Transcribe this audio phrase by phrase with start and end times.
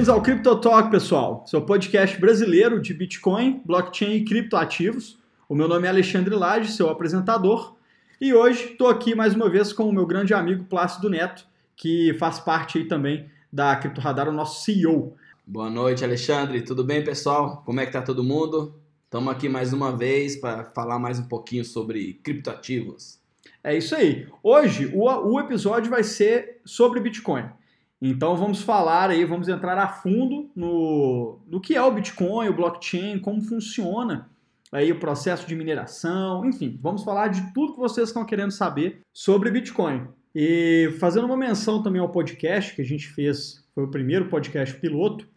[0.00, 5.18] Bem-vindos ao Crypto Talk, pessoal, seu podcast brasileiro de Bitcoin, blockchain e criptoativos.
[5.46, 7.76] O meu nome é Alexandre Lage, seu apresentador,
[8.18, 11.44] e hoje estou aqui mais uma vez com o meu grande amigo Plácido Neto,
[11.76, 15.14] que faz parte aí também da Cripto Radar, o nosso CEO.
[15.46, 16.62] Boa noite, Alexandre.
[16.62, 17.62] Tudo bem, pessoal?
[17.66, 18.74] Como é que tá todo mundo?
[19.04, 23.18] Estamos aqui mais uma vez para falar mais um pouquinho sobre criptoativos.
[23.62, 24.26] É isso aí.
[24.42, 27.59] Hoje o, o episódio vai ser sobre Bitcoin.
[28.00, 32.54] Então vamos falar aí, vamos entrar a fundo no, no que é o Bitcoin, o
[32.54, 34.30] blockchain, como funciona
[34.72, 39.00] aí o processo de mineração, enfim, vamos falar de tudo que vocês estão querendo saber
[39.12, 40.06] sobre Bitcoin.
[40.34, 44.76] E fazendo uma menção também ao podcast que a gente fez, foi o primeiro podcast
[44.76, 45.28] piloto,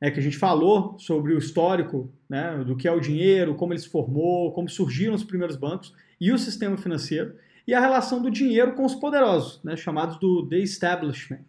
[0.00, 3.72] é que a gente falou sobre o histórico né, do que é o dinheiro, como
[3.72, 7.34] ele se formou, como surgiram os primeiros bancos e o sistema financeiro,
[7.66, 11.44] e a relação do dinheiro com os poderosos, né, chamados do The Establishment.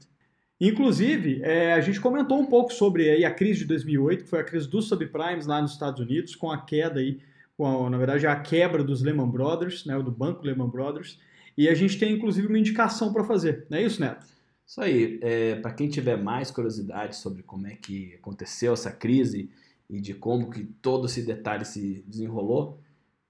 [0.59, 4.39] Inclusive, é, a gente comentou um pouco sobre aí, a crise de 2008, que foi
[4.39, 7.19] a crise dos subprimes lá nos Estados Unidos, com a queda aí,
[7.57, 11.19] com a, na verdade, a quebra dos Lehman Brothers, né, do banco Lehman Brothers,
[11.57, 14.25] e a gente tem inclusive uma indicação para fazer, não é isso, Neto?
[14.65, 15.19] Isso aí.
[15.21, 19.49] É, para quem tiver mais curiosidade sobre como é que aconteceu essa crise
[19.89, 22.79] e de como que todo esse detalhe se desenrolou,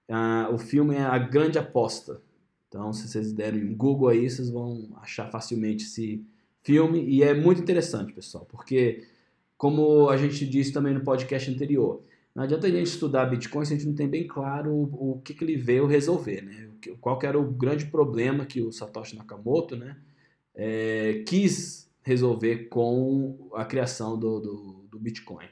[0.08, 2.22] uh, o filme é A Grande Aposta.
[2.68, 6.24] Então, se vocês derem um Google aí, vocês vão achar facilmente esse
[6.64, 9.06] filme e é muito interessante, pessoal, porque
[9.56, 12.02] como a gente disse também no podcast anterior,
[12.34, 15.20] não adianta a gente estudar Bitcoin se a gente não tem bem claro o, o
[15.20, 16.68] que, que ele veio resolver, né?
[17.00, 19.96] Qual era o grande problema que o Satoshi Nakamoto, né,
[20.54, 25.46] é, quis resolver com a criação do, do, do Bitcoin,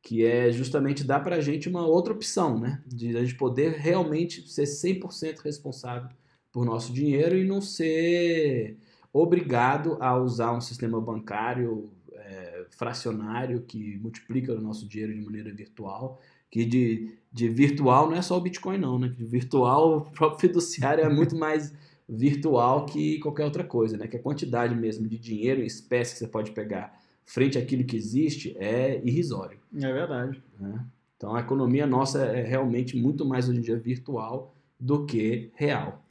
[0.00, 3.72] que é justamente dar para a gente uma outra opção, né, de a gente poder
[3.72, 6.08] realmente ser 100% responsável
[6.50, 8.78] por nosso dinheiro e não ser
[9.12, 15.52] obrigado a usar um sistema bancário é, fracionário que multiplica o nosso dinheiro de maneira
[15.52, 16.20] virtual.
[16.50, 19.08] Que de, de virtual não é só o Bitcoin, não, né?
[19.08, 21.74] De virtual, o próprio fiduciário é muito mais
[22.08, 24.06] virtual que qualquer outra coisa, né?
[24.06, 27.96] Que a quantidade mesmo de dinheiro em espécie que você pode pegar frente àquilo que
[27.96, 29.58] existe é irrisório.
[29.74, 30.42] É verdade.
[30.58, 30.82] Né?
[31.16, 36.02] Então a economia nossa é realmente muito mais hoje em dia virtual do que real.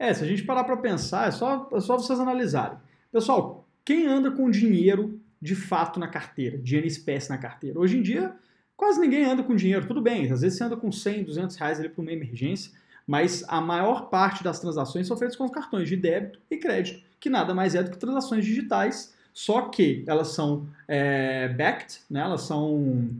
[0.00, 2.78] É, se a gente parar para pensar, é só, é só vocês analisarem.
[3.12, 7.78] Pessoal, quem anda com dinheiro de fato na carteira, dinheiro em espécie na carteira?
[7.78, 8.34] Hoje em dia,
[8.74, 9.86] quase ninguém anda com dinheiro.
[9.86, 12.72] Tudo bem, às vezes você anda com 100, 200 reais ali para uma emergência,
[13.06, 17.04] mas a maior parte das transações são feitas com os cartões de débito e crédito,
[17.20, 22.20] que nada mais é do que transações digitais, só que elas são é, backed, né?
[22.20, 23.10] elas são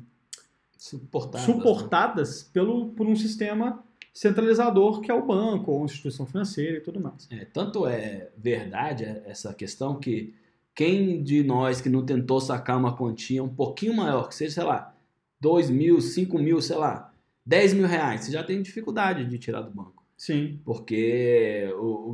[0.79, 2.51] suportadas, suportadas né?
[2.55, 7.29] pelo, por um sistema centralizador que é o banco ou instituição financeira e tudo mais.
[7.31, 10.35] É, tanto é verdade essa questão que
[10.75, 14.65] quem de nós que não tentou sacar uma quantia um pouquinho maior, que seja, sei
[14.65, 14.95] lá,
[15.41, 17.13] 2 mil, 5 mil, sei lá,
[17.45, 20.05] 10 mil reais, você já tem dificuldade de tirar do banco.
[20.17, 20.61] Sim.
[20.65, 21.69] Porque,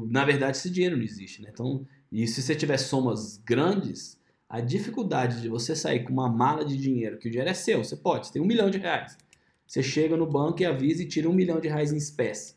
[0.09, 1.51] na verdade, esse dinheiro não existe, né?
[1.53, 4.19] Então, e se você tiver somas grandes,
[4.49, 7.83] a dificuldade de você sair com uma mala de dinheiro, que o dinheiro é seu,
[7.83, 9.19] você pode, você tem um milhão de reais.
[9.67, 12.55] Você chega no banco e avisa e tira um milhão de reais em espécie.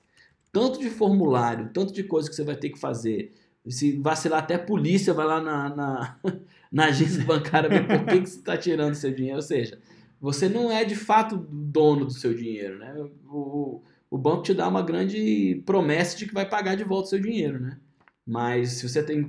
[0.51, 3.33] Tanto de formulário, tanto de coisa que você vai ter que fazer.
[3.67, 6.19] Se vacilar até a polícia vai lá na, na,
[6.71, 9.37] na agência bancária ver por que, que você está tirando seu dinheiro.
[9.37, 9.79] Ou seja,
[10.21, 12.77] você não é de fato dono do seu dinheiro.
[12.77, 12.93] Né?
[13.27, 17.09] O, o banco te dá uma grande promessa de que vai pagar de volta o
[17.09, 17.59] seu dinheiro.
[17.59, 17.77] Né?
[18.25, 19.23] Mas se você tem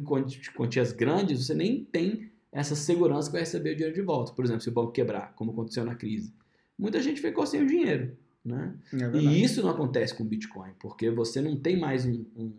[0.55, 4.33] quantias grandes, você nem tem essa segurança que vai receber o dinheiro de volta.
[4.33, 6.33] Por exemplo, se o banco quebrar, como aconteceu na crise
[6.81, 8.17] muita gente ficou sem o dinheiro.
[8.43, 8.75] Né?
[8.95, 12.55] É e isso não acontece com o Bitcoin, porque você não tem mais um, um,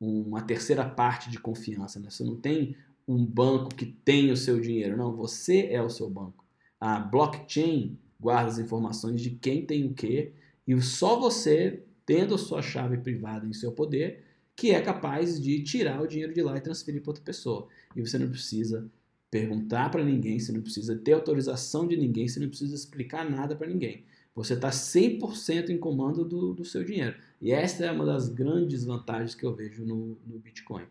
[0.00, 1.98] uma terceira parte de confiança.
[1.98, 2.08] Né?
[2.08, 2.76] Você não tem
[3.06, 4.96] um banco que tem o seu dinheiro.
[4.96, 6.44] Não, você é o seu banco.
[6.80, 10.32] A blockchain guarda as informações de quem tem o quê
[10.66, 14.24] e só você, tendo a sua chave privada em seu poder,
[14.56, 17.66] que é capaz de tirar o dinheiro de lá e transferir para outra pessoa.
[17.94, 18.88] E você não precisa
[19.34, 23.56] perguntar para ninguém, você não precisa ter autorização de ninguém, você não precisa explicar nada
[23.56, 24.04] para ninguém.
[24.32, 27.16] Você está 100% em comando do, do, seu dinheiro.
[27.42, 30.84] E essa é uma das grandes vantagens que eu vejo no, no Bitcoin.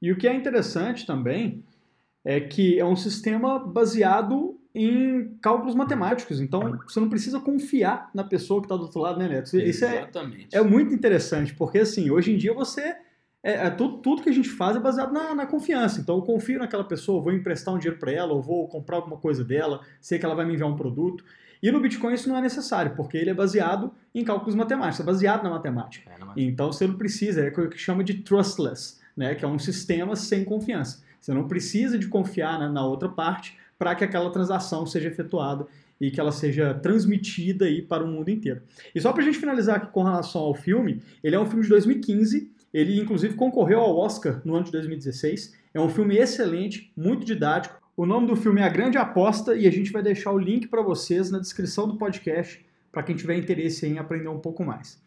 [0.00, 1.64] E o que é interessante também
[2.24, 6.40] é que é um sistema baseado em cálculos matemáticos.
[6.40, 9.46] Então, você não precisa confiar na pessoa que está do outro lado, né, Neto?
[9.58, 10.54] Isso Exatamente.
[10.54, 12.96] É, é muito interessante, porque assim, hoje em dia você
[13.42, 16.00] é, é, tudo, tudo que a gente faz é baseado na, na, confiança.
[16.00, 19.16] Então eu confio naquela pessoa, vou emprestar um dinheiro para ela, ou vou comprar alguma
[19.16, 21.24] coisa dela, sei que ela vai me enviar um produto.
[21.62, 25.04] E no Bitcoin isso não é necessário, porque ele é baseado em cálculos matemáticos, é
[25.04, 26.08] baseado na matemática.
[26.08, 26.40] É, na matemática.
[26.40, 30.14] Então você não precisa, é o que chama de trustless, né, que é um sistema
[30.14, 31.02] sem confiança.
[31.20, 35.66] Você não precisa de confiar na, na outra parte para que aquela transação seja efetuada
[36.00, 38.62] e que ela seja transmitida aí para o mundo inteiro.
[38.94, 41.62] E só para a gente finalizar aqui com relação ao filme, ele é um filme
[41.62, 45.56] de 2015, ele inclusive concorreu ao Oscar no ano de 2016.
[45.72, 47.80] É um filme excelente, muito didático.
[47.96, 50.68] O nome do filme é A Grande Aposta e a gente vai deixar o link
[50.68, 55.02] para vocês na descrição do podcast para quem tiver interesse em aprender um pouco mais.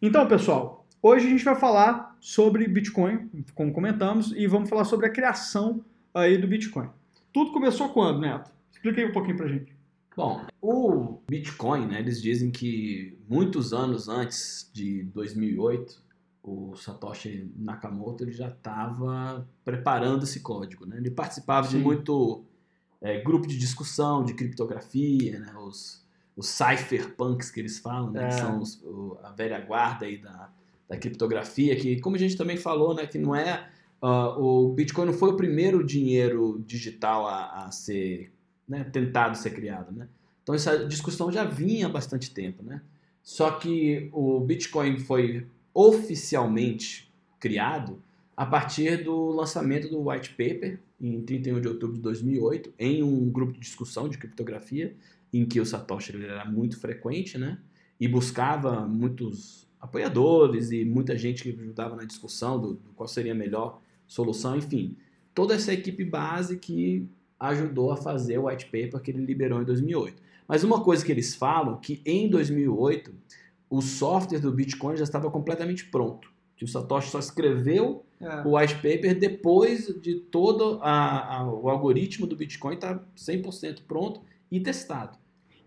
[0.00, 5.06] Então, pessoal, hoje a gente vai falar sobre Bitcoin, como comentamos, e vamos falar sobre
[5.06, 5.84] a criação
[6.14, 6.88] aí do Bitcoin.
[7.32, 8.50] Tudo começou quando, Neto?
[8.70, 9.76] Explica aí um pouquinho pra gente.
[10.16, 16.02] Bom, o Bitcoin, né, eles dizem que muitos anos antes de 2008,
[16.48, 20.86] o Satoshi Nakamoto ele já estava preparando esse código.
[20.86, 20.96] Né?
[20.96, 21.78] Ele participava Sim.
[21.78, 22.44] de muito
[23.00, 25.54] é, grupo de discussão de criptografia, né?
[25.58, 26.04] os,
[26.36, 28.24] os cypherpunks que eles falam, né?
[28.24, 28.28] É.
[28.28, 30.50] que são os, o, a velha guarda aí da,
[30.88, 33.68] da criptografia, que como a gente também falou, né, que não é
[34.02, 38.32] uh, o Bitcoin não foi o primeiro dinheiro digital a, a ser
[38.66, 40.08] né, tentado ser criado, né?
[40.42, 42.80] Então essa discussão já vinha há bastante tempo, né?
[43.22, 45.46] Só que o Bitcoin foi
[45.78, 47.08] oficialmente
[47.38, 48.02] criado
[48.36, 53.30] a partir do lançamento do white paper em 31 de outubro de 2008 em um
[53.30, 54.96] grupo de discussão de criptografia
[55.32, 57.60] em que o Satoshi era muito frequente, né?
[58.00, 63.30] E buscava muitos apoiadores e muita gente que ajudava na discussão do, do qual seria
[63.30, 64.96] a melhor solução, enfim,
[65.32, 67.06] toda essa equipe base que
[67.38, 70.20] ajudou a fazer o white paper que ele liberou em 2008.
[70.48, 73.14] Mas uma coisa que eles falam que em 2008
[73.70, 76.30] o software do Bitcoin já estava completamente pronto.
[76.56, 78.42] Que o Satoshi só escreveu é.
[78.46, 83.82] o white paper depois de todo a, a, o algoritmo do Bitcoin estar tá 100%
[83.86, 84.20] pronto
[84.50, 85.16] e testado.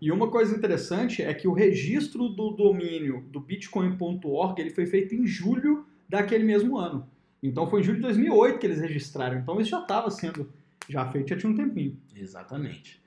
[0.00, 5.14] E uma coisa interessante é que o registro do domínio do bitcoin.org ele foi feito
[5.14, 7.08] em julho daquele mesmo ano.
[7.40, 9.38] Então foi em julho de 2008 que eles registraram.
[9.38, 10.52] Então isso já estava sendo
[10.88, 11.96] já feito, já tinha um tempinho.
[12.16, 13.00] Exatamente.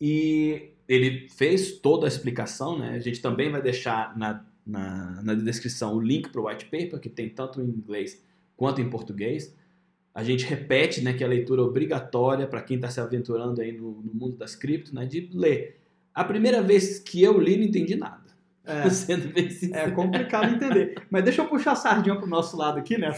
[0.00, 2.94] E ele fez toda a explicação, né?
[2.94, 6.98] A gente também vai deixar na, na, na descrição o link para o white paper,
[6.98, 8.22] que tem tanto em inglês
[8.56, 9.54] quanto em português.
[10.14, 13.70] A gente repete né, que a leitura é obrigatória para quem está se aventurando aí
[13.70, 15.78] no, no, mundo das cripto, né, de ler.
[16.14, 18.27] A primeira vez que eu li, não entendi nada.
[18.68, 21.02] É, Sendo bem é complicado entender.
[21.10, 23.08] Mas deixa eu puxar a sardinha para o nosso lado aqui, né?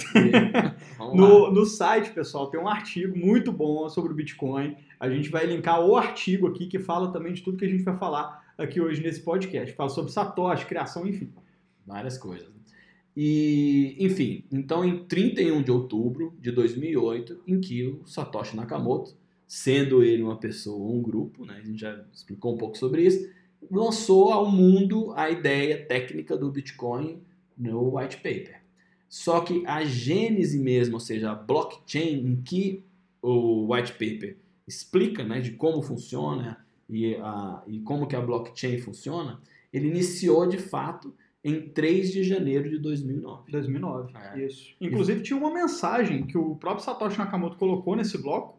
[0.99, 4.76] no, no site, pessoal, tem um artigo muito bom sobre o Bitcoin.
[4.99, 7.82] A gente vai linkar o artigo aqui que fala também de tudo que a gente
[7.82, 9.75] vai falar aqui hoje nesse podcast.
[9.75, 11.32] Fala sobre Satoshi, criação, enfim.
[11.85, 12.49] Várias coisas.
[13.17, 19.17] E, enfim, então em 31 de outubro de 2008, em que o Satoshi Nakamoto,
[19.49, 23.29] sendo ele uma pessoa, um grupo, né, a gente já explicou um pouco sobre isso,
[23.71, 27.23] lançou ao mundo a ideia técnica do Bitcoin
[27.57, 28.61] no white paper.
[29.09, 32.85] Só que a gênese mesmo, ou seja, a blockchain em que
[33.21, 34.37] o white paper
[34.67, 39.41] explica né, de como funciona e, a, e como que a blockchain funciona,
[39.73, 41.12] ele iniciou de fato
[41.43, 43.51] em 3 de janeiro de 2009.
[43.51, 44.47] 2009, é.
[44.47, 44.75] isso.
[44.81, 48.59] Inclusive tinha uma mensagem que o próprio Satoshi Nakamoto colocou nesse bloco,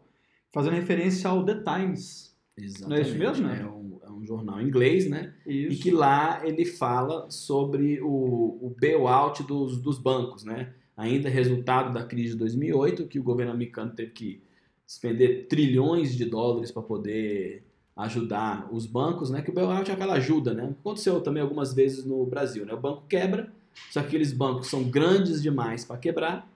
[0.52, 2.36] fazendo referência ao The Times.
[2.56, 2.88] Exatamente.
[2.88, 3.60] Não é isso mesmo, né?
[3.62, 5.34] É um, é um jornal inglês, né?
[5.46, 5.72] Isso.
[5.72, 10.72] E que lá ele fala sobre o, o bailout dos, dos bancos, né?
[10.96, 14.42] Ainda resultado da crise de 2008, que o governo americano teve que
[14.86, 17.64] despender trilhões de dólares para poder
[17.96, 19.42] ajudar os bancos, né?
[19.42, 20.74] Que o bailout é aquela ajuda, né?
[20.80, 22.72] Aconteceu também algumas vezes no Brasil, né?
[22.72, 23.52] O banco quebra,
[23.90, 26.48] só que aqueles bancos são grandes demais para quebrar,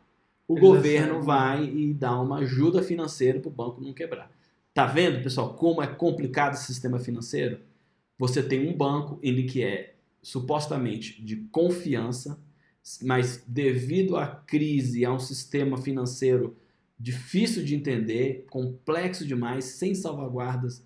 [0.49, 4.31] o Eles governo vai e dá uma ajuda financeira para o banco não quebrar.
[4.77, 7.61] Tá vendo, pessoal, como é complicado esse sistema financeiro?
[8.19, 12.39] Você tem um banco ele que é supostamente de confiança,
[13.01, 16.59] mas devido à crise, a um sistema financeiro
[17.01, 20.85] difícil de entender, complexo demais, sem salvaguardas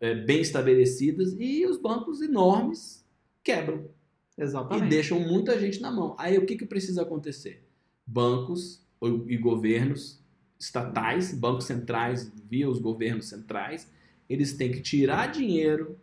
[0.00, 3.04] é, bem estabelecidas e os bancos enormes
[3.44, 3.90] quebram.
[4.38, 4.86] Exatamente.
[4.86, 6.16] E deixam muita gente na mão.
[6.18, 7.62] Aí o que, que precisa acontecer?
[8.06, 8.82] Bancos
[9.26, 10.17] e governos
[10.58, 13.90] estatais, bancos centrais via os governos centrais,
[14.28, 15.98] eles têm que tirar dinheiro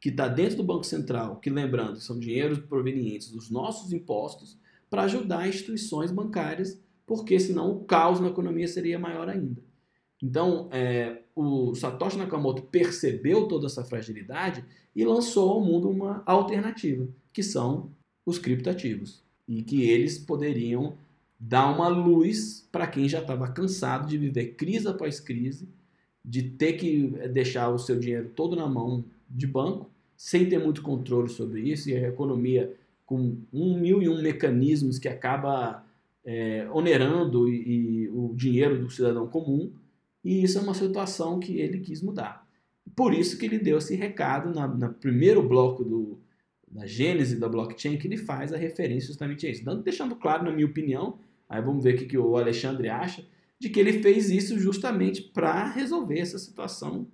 [0.00, 5.02] que está dentro do Banco Central, que lembrando, são dinheiros provenientes dos nossos impostos, para
[5.02, 6.80] ajudar instituições bancárias
[7.10, 9.60] porque senão o caos na economia seria maior ainda.
[10.22, 14.64] Então, é, o Satoshi Nakamoto percebeu toda essa fragilidade
[14.94, 17.90] e lançou ao mundo uma alternativa, que são
[18.24, 20.96] os criptativos, e que eles poderiam
[21.40, 25.66] dar uma luz para quem já estava cansado de viver crise após crise,
[26.22, 30.82] de ter que deixar o seu dinheiro todo na mão de banco, sem ter muito
[30.82, 35.82] controle sobre isso, e a economia com um mil e um mecanismos que acaba
[36.24, 39.72] é, onerando e, e, o dinheiro do cidadão comum
[40.22, 42.46] E isso é uma situação que ele quis mudar.
[42.94, 46.18] Por isso que ele deu esse recado no primeiro bloco do,
[46.70, 49.64] da gênese da blockchain, que ele faz a referência justamente a isso.
[49.76, 51.18] Deixando claro, na minha opinião,
[51.50, 53.26] aí vamos ver o que, o Alexandre acha,
[53.58, 57.08] de que ele fez isso justamente para resolver essa situação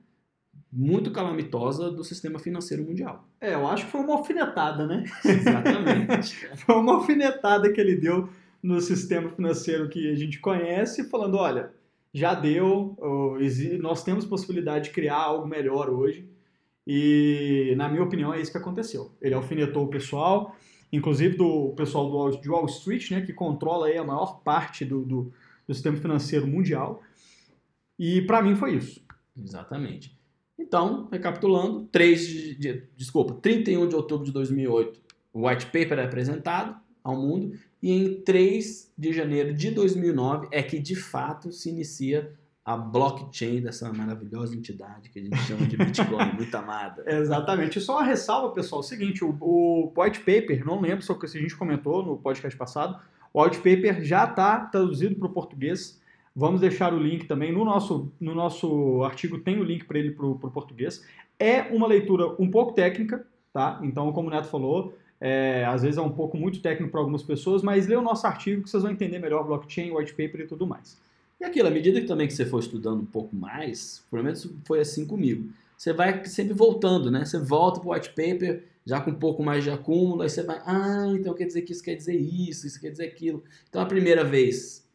[0.71, 3.27] muito calamitosa do sistema financeiro mundial.
[3.41, 5.05] É, eu acho que foi uma alfinetada, né?
[5.25, 6.49] Exatamente.
[6.59, 8.29] foi uma alfinetada que ele deu
[8.63, 11.73] no sistema financeiro que a gente conhece, falando, olha,
[12.13, 12.97] já deu,
[13.81, 16.29] nós temos possibilidade de criar algo melhor hoje,
[16.87, 19.13] e na minha opinião é isso que aconteceu.
[19.21, 20.55] Ele alfinetou o pessoal,
[20.93, 25.05] inclusive do pessoal do de Wall Street, né, que controla aí a maior parte do,
[25.05, 25.33] do,
[25.67, 27.03] do sistema financeiro mundial,
[27.99, 29.01] e para mim foi isso.
[29.37, 30.17] Exatamente.
[30.59, 35.01] Então, recapitulando, 3 de, de, desculpa, 31 de outubro de 2008,
[35.33, 40.63] o white paper é apresentado ao mundo e em 3 de janeiro de 2009 é
[40.63, 42.33] que de fato se inicia
[42.67, 47.05] a blockchain dessa maravilhosa entidade que a gente chama de Bitcoin, muito amada.
[47.09, 47.79] Exatamente.
[47.79, 51.13] E só uma ressalva, pessoal, é o seguinte, o, o white paper, não lembro se
[51.13, 53.01] a gente comentou no podcast passado,
[53.33, 56.01] o white paper já está traduzido para o português,
[56.39, 60.11] Vamos deixar o link também no nosso, no nosso artigo, tem o link para ele
[60.11, 61.03] para o português.
[61.39, 63.81] É uma leitura um pouco técnica, tá?
[63.83, 67.23] Então, como o Neto falou, é, às vezes é um pouco muito técnico para algumas
[67.23, 70.47] pessoas, mas lê o nosso artigo que vocês vão entender melhor blockchain, white paper e
[70.47, 71.01] tudo mais.
[71.41, 74.49] E aquilo, à medida que também que você for estudando um pouco mais, pelo menos
[74.65, 77.25] foi assim comigo, você vai sempre voltando, né?
[77.25, 80.43] Você volta para o white paper já com um pouco mais de acúmulo, aí você
[80.43, 83.43] vai, ah, então quer dizer que isso quer dizer isso, isso quer dizer aquilo.
[83.69, 84.89] Então a primeira vez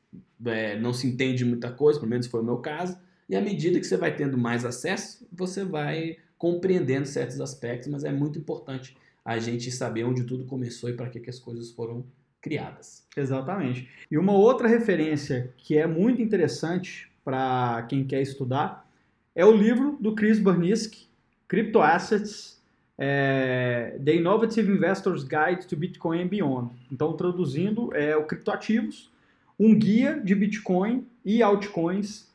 [0.45, 3.79] é, não se entende muita coisa, pelo menos foi o meu caso, e à medida
[3.79, 8.97] que você vai tendo mais acesso, você vai compreendendo certos aspectos, mas é muito importante
[9.23, 12.03] a gente saber onde tudo começou e para que, que as coisas foram
[12.41, 13.05] criadas.
[13.15, 13.87] Exatamente.
[14.09, 18.89] E uma outra referência que é muito interessante para quem quer estudar
[19.35, 21.05] é o livro do Chris Burnisk,
[21.47, 22.61] Crypto Assets,
[22.97, 26.71] é, The Innovative Investor's Guide to Bitcoin and Beyond.
[26.91, 29.11] Então, traduzindo, é o criptoativos,
[29.59, 32.29] um guia de Bitcoin e altcoins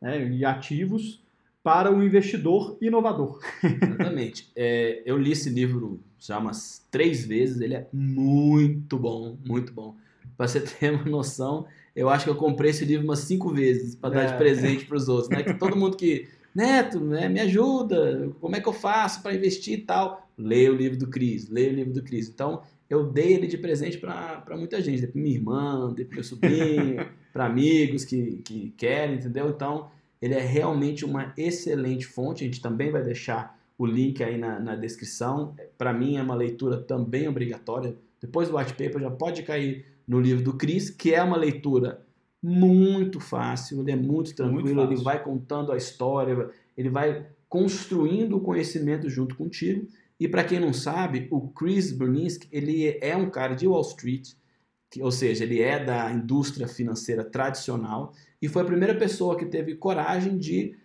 [0.00, 1.21] né, e ativos
[1.62, 3.40] para o investidor inovador.
[3.62, 4.50] Exatamente.
[4.56, 9.96] É, eu li esse livro já umas três vezes, ele é muito bom, muito bom.
[10.36, 13.94] Para você ter uma noção, eu acho que eu comprei esse livro umas cinco vezes
[13.94, 14.36] para dar de é.
[14.36, 15.28] presente para os outros.
[15.28, 15.42] Né?
[15.42, 19.78] Que todo mundo que, Neto, né, me ajuda, como é que eu faço para investir
[19.78, 20.28] e tal?
[20.36, 22.28] Leia o livro do Cris, leia o livro do Cris.
[22.28, 26.24] Então, eu dei ele de presente para muita gente, para minha irmã, dei para meu
[26.24, 29.48] sobrinho, para amigos que, que querem, entendeu?
[29.48, 29.90] Então,
[30.22, 32.44] ele é realmente uma excelente fonte.
[32.44, 35.56] A gente também vai deixar o link aí na, na descrição.
[35.76, 37.96] Para mim, é uma leitura também obrigatória.
[38.20, 42.06] Depois do white paper, já pode cair no livro do Chris, que é uma leitura
[42.40, 48.36] muito fácil, ele é muito tranquilo, muito ele vai contando a história, ele vai construindo
[48.36, 49.88] o conhecimento junto contigo.
[50.18, 54.30] E para quem não sabe, o Chris Burnisk, ele é um cara de Wall Street,
[55.00, 59.76] ou seja, ele é da indústria financeira tradicional e foi a primeira pessoa que teve
[59.76, 60.76] coragem de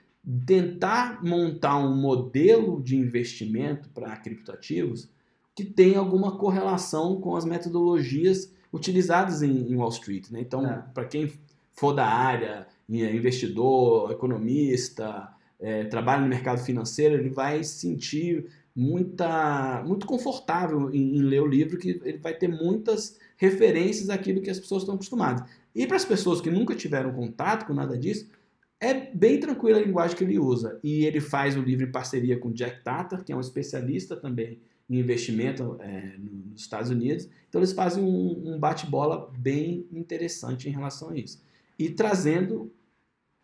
[0.46, 5.10] tentar montar um modelo de investimento para criptoativos
[5.56, 10.30] que tem alguma correlação com as metodologias utilizadas em, em Wall Street.
[10.30, 10.42] Né?
[10.42, 10.84] Então, é.
[10.94, 11.34] para quem
[11.74, 18.46] for da área, é investidor, economista, é, trabalha no mercado financeiro, ele vai sentir
[18.76, 24.42] muita, muito confortável em, em, ler o livro, que ele vai ter muitas referências àquilo
[24.42, 25.48] que as pessoas estão acostumadas.
[25.74, 28.30] E para as pessoas que nunca tiveram contato com nada disso,
[28.80, 30.80] é bem tranquila a linguagem que ele usa.
[30.84, 34.60] E ele faz o livro em parceria com Jack Tatar, que é um especialista também
[34.90, 37.30] em investimento é, nos Estados Unidos.
[37.50, 41.44] Então eles fazem um, um bate-bola bem interessante em relação a isso.
[41.78, 42.72] E trazendo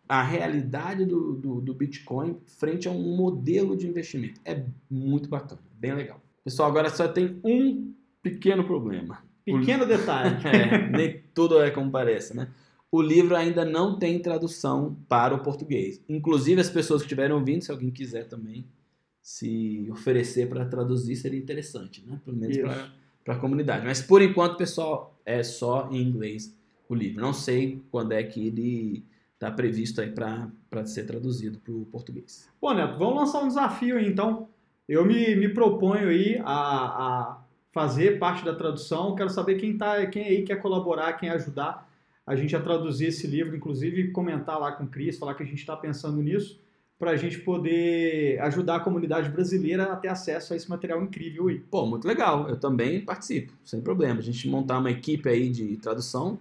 [0.08, 4.40] a realidade do, do, do, Bitcoin frente a um modelo de investimento.
[4.44, 6.20] É muito bacana, bem legal.
[6.44, 9.24] Pessoal, agora só tem um pequeno problema.
[9.44, 9.86] Pequeno o...
[9.86, 10.36] detalhe.
[10.46, 12.48] é, nem tudo é como parece, né?
[12.90, 16.00] O livro ainda não tem tradução para o português.
[16.08, 18.64] Inclusive, as pessoas que estiverem ouvindo, se alguém quiser também
[19.20, 22.20] se oferecer para traduzir, seria interessante, né?
[22.24, 22.56] Pelo menos
[23.24, 23.84] para a comunidade.
[23.84, 26.56] Mas, por enquanto, pessoal, é só em inglês
[26.88, 27.20] o livro.
[27.20, 32.48] Não sei quando é que ele está previsto aí para ser traduzido para o português.
[32.60, 34.48] Bom, Neto, vamos lançar um desafio aí, então.
[34.86, 37.43] Eu me, me proponho aí a, a
[37.74, 39.16] fazer parte da tradução.
[39.16, 41.90] Quero saber quem, tá, quem aí quer colaborar, quem ajudar
[42.24, 45.46] a gente a traduzir esse livro, inclusive comentar lá com o Cris, falar que a
[45.46, 46.58] gente está pensando nisso,
[46.98, 51.48] para a gente poder ajudar a comunidade brasileira a ter acesso a esse material incrível
[51.48, 51.58] aí.
[51.58, 52.48] Pô, muito legal.
[52.48, 54.20] Eu também participo, sem problema.
[54.20, 56.38] A gente montar uma equipe aí de tradução,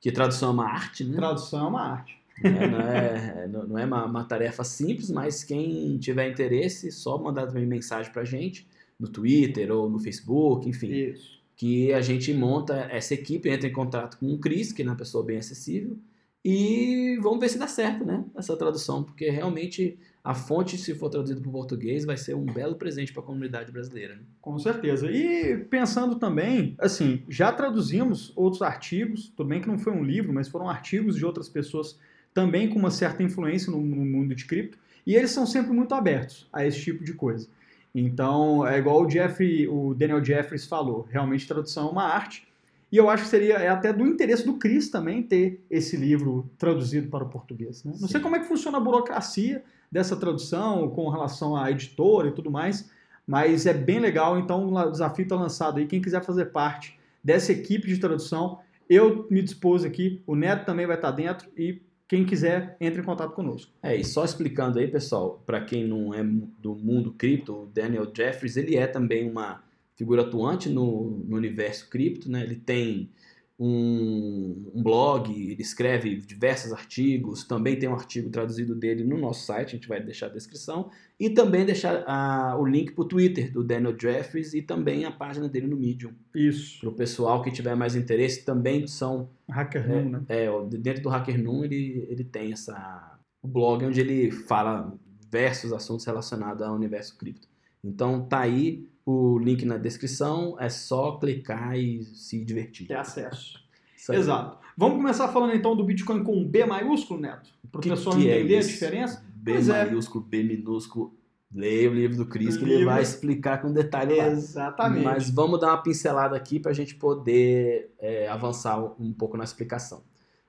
[0.00, 1.16] que tradução é uma arte, né?
[1.16, 2.18] Tradução é uma arte.
[2.42, 7.16] É, não, é, não- não é uma, uma tarefa simples, mas quem tiver interesse, só
[7.16, 8.66] mandar também mensagem pra gente
[8.98, 10.92] no Twitter ou no Facebook, enfim.
[10.92, 11.42] Isso.
[11.56, 14.96] que a gente monta essa equipe, entra em contato com o Cris, que é uma
[14.96, 15.96] pessoa bem acessível,
[16.44, 18.22] e vamos ver se dá certo, né?
[18.36, 22.44] Essa tradução, porque realmente a fonte, se for traduzida para o português, vai ser um
[22.44, 24.16] belo presente para a comunidade brasileira.
[24.16, 24.22] Né?
[24.42, 25.10] Com certeza.
[25.10, 30.32] E pensando também, assim, já traduzimos outros artigos, tudo bem que não foi um livro,
[30.34, 31.98] mas foram artigos de outras pessoas
[32.34, 35.94] também com uma certa influência no, no mundo de cripto, e eles são sempre muito
[35.94, 37.48] abertos a esse tipo de coisa.
[37.94, 42.48] Então, é igual o Jeffrey, o Daniel Jeffries falou, realmente tradução é uma arte.
[42.90, 46.50] E eu acho que seria é até do interesse do Chris também ter esse livro
[46.58, 47.84] traduzido para o português.
[47.84, 47.92] Né?
[48.00, 52.32] Não sei como é que funciona a burocracia dessa tradução com relação à editora e
[52.32, 52.90] tudo mais,
[53.26, 54.38] mas é bem legal.
[54.38, 55.86] Então, o desafio está lançado aí.
[55.86, 58.58] Quem quiser fazer parte dessa equipe de tradução,
[58.88, 60.22] eu me dispus aqui.
[60.26, 61.80] O Neto também vai estar dentro e
[62.14, 63.72] quem quiser, entre em contato conosco.
[63.82, 68.08] É, e só explicando aí, pessoal, para quem não é do mundo cripto, o Daniel
[68.16, 69.64] Jeffries, ele é também uma
[69.96, 72.44] figura atuante no, no universo cripto, né?
[72.44, 73.10] Ele tem
[73.58, 79.46] um, um blog, ele escreve diversos artigos, também tem um artigo traduzido dele no nosso
[79.46, 83.08] site, a gente vai deixar a descrição, e também deixar ah, o link para o
[83.08, 86.12] Twitter do Daniel Jeffries e também a página dele no Medium.
[86.34, 86.80] Isso.
[86.80, 90.22] Para o pessoal que tiver mais interesse, também são Hacker Room, né?
[90.28, 94.98] é, ó, dentro do Hacker Noon ele, ele tem essa o blog onde ele fala
[95.20, 97.46] diversos assuntos relacionados ao universo cripto.
[97.84, 102.86] Então tá aí o link na descrição, é só clicar e se divertir.
[102.86, 103.62] Ter acesso.
[104.10, 104.58] Exato.
[104.76, 107.50] Vamos começar falando então do Bitcoin com B maiúsculo, Neto?
[107.70, 108.70] Para o pessoal é entender a isso?
[108.70, 109.24] diferença.
[109.34, 109.84] B Pois é.
[109.84, 111.14] maiúsculo, B minúsculo.
[111.54, 114.26] Leia o livro do Chris que ele vai explicar com detalhe lá.
[114.26, 115.04] Exatamente.
[115.04, 119.44] Mas vamos dar uma pincelada aqui para a gente poder é, avançar um pouco na
[119.44, 120.02] explicação.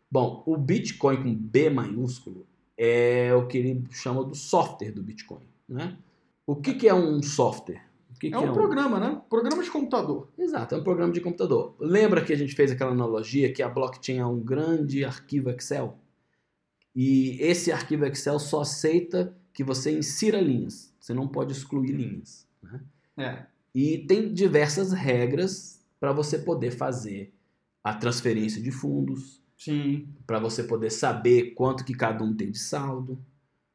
[0.10, 5.43] Bom, o Bitcoin com B maiúsculo é o que ele chama do software do Bitcoin.
[5.69, 5.95] Né?
[6.47, 7.84] O que, que é um software?
[8.19, 9.21] Que É que um programa, né?
[9.30, 10.30] Programa de computador.
[10.38, 11.75] Exato, é um programa de computador.
[11.80, 15.97] Lembra que a gente fez aquela analogia que a blockchain é um grande arquivo Excel?
[16.95, 20.93] E esse arquivo Excel só aceita que você insira linhas.
[20.99, 22.47] Você não pode excluir linhas.
[22.62, 22.82] Né?
[23.17, 23.45] É.
[23.73, 27.34] E tem diversas regras para você poder fazer
[27.84, 30.08] a transferência de fundos, Sim.
[30.25, 33.19] para você poder saber quanto que cada um tem de saldo,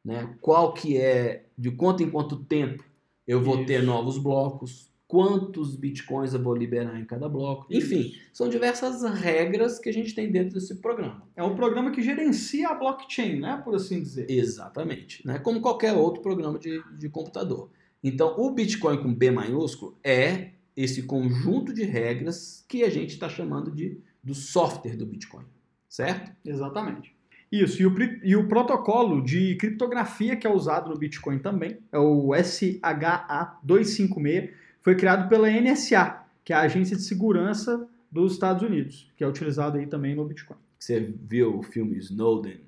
[0.04, 0.36] né?
[0.40, 2.82] Qual que é, de quanto em quanto tempo
[3.26, 3.66] eu vou Isso.
[3.66, 7.66] ter novos blocos, quantos bitcoins eu vou liberar em cada bloco.
[7.68, 11.28] Enfim, são diversas regras que a gente tem dentro desse programa.
[11.34, 13.60] É um programa que gerencia a blockchain, né?
[13.64, 14.30] Por assim dizer.
[14.30, 15.40] Exatamente, né?
[15.40, 17.70] Como qualquer outro programa de, de computador.
[18.02, 23.28] Então, o Bitcoin com B maiúsculo é esse conjunto de regras que a gente está
[23.28, 25.44] chamando de do software do Bitcoin,
[25.88, 26.30] certo?
[26.44, 27.14] Exatamente.
[27.50, 31.98] Isso, e o, e o protocolo de criptografia que é usado no Bitcoin também, é
[31.98, 39.10] o SHA-256, foi criado pela NSA, que é a Agência de Segurança dos Estados Unidos,
[39.16, 40.58] que é utilizado aí também no Bitcoin.
[40.78, 42.60] Você viu o filme Snowden?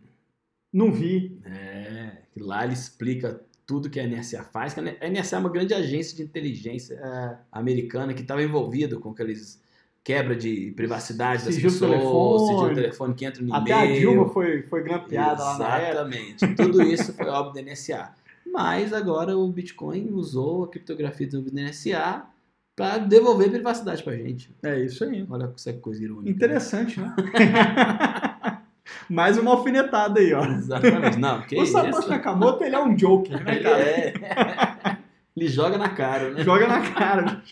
[0.72, 4.76] Não vi, É, lá ele explica tudo que a NSA faz.
[4.76, 9.62] A NSA é uma grande agência de inteligência é, americana que estava envolvida com aqueles
[10.04, 14.00] quebra de privacidade das Sigilo pessoas, sigilo telefone que entra no até a e-mail.
[14.10, 15.82] Dilma foi, foi grampeada lá na.
[15.90, 16.54] Exatamente.
[16.54, 18.10] Tudo isso foi obra da NSA.
[18.44, 22.24] Mas agora o Bitcoin usou a criptografia do NSA
[22.74, 24.54] para devolver privacidade pra gente.
[24.62, 25.24] É isso aí.
[25.30, 26.30] Olha essa coisa irônica.
[26.30, 26.36] né?
[26.36, 27.14] Interessante, né?
[29.08, 30.44] Mais uma alfinetada aí, ó.
[30.44, 31.18] Exatamente.
[31.18, 31.66] Não, que o?
[31.66, 33.80] Satoshi Nakamoto, ele é um joker, né, Ele cara?
[33.80, 34.96] é.
[35.36, 36.42] Ele joga na cara, né?
[36.42, 37.42] Joga na cara.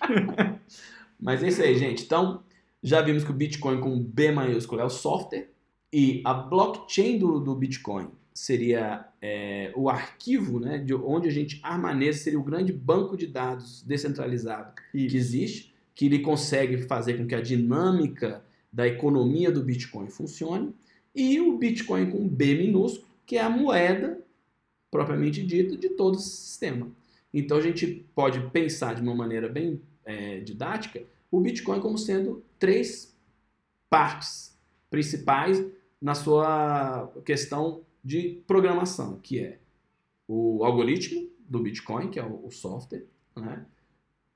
[1.20, 2.04] Mas é isso aí, gente.
[2.04, 2.42] Então,
[2.82, 5.50] já vimos que o Bitcoin com B maiúsculo é o software
[5.92, 11.60] e a blockchain do, do Bitcoin seria é, o arquivo né, de onde a gente
[11.62, 15.16] armazenaria, seria o grande banco de dados descentralizado que Isso.
[15.16, 20.72] existe, que ele consegue fazer com que a dinâmica da economia do Bitcoin funcione,
[21.14, 24.18] e o Bitcoin com B minúsculo, que é a moeda
[24.90, 26.90] propriamente dita de todo o sistema.
[27.34, 29.80] Então a gente pode pensar de uma maneira bem
[30.10, 33.16] é, didática o Bitcoin como sendo três
[33.88, 34.58] partes
[34.90, 35.64] principais
[36.00, 39.58] na sua questão de programação, que é
[40.26, 43.64] o algoritmo do Bitcoin, que é o, o software, né?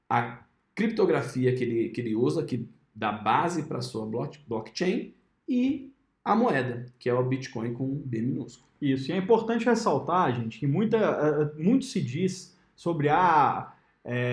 [0.09, 5.15] a criptografia que ele, que ele usa, que dá base para a sua block- blockchain,
[5.49, 5.93] e
[6.25, 8.69] a moeda, que é o Bitcoin com B minúsculo.
[8.81, 13.75] Isso, e é importante ressaltar, gente, que muita, eh, muito se diz sobre a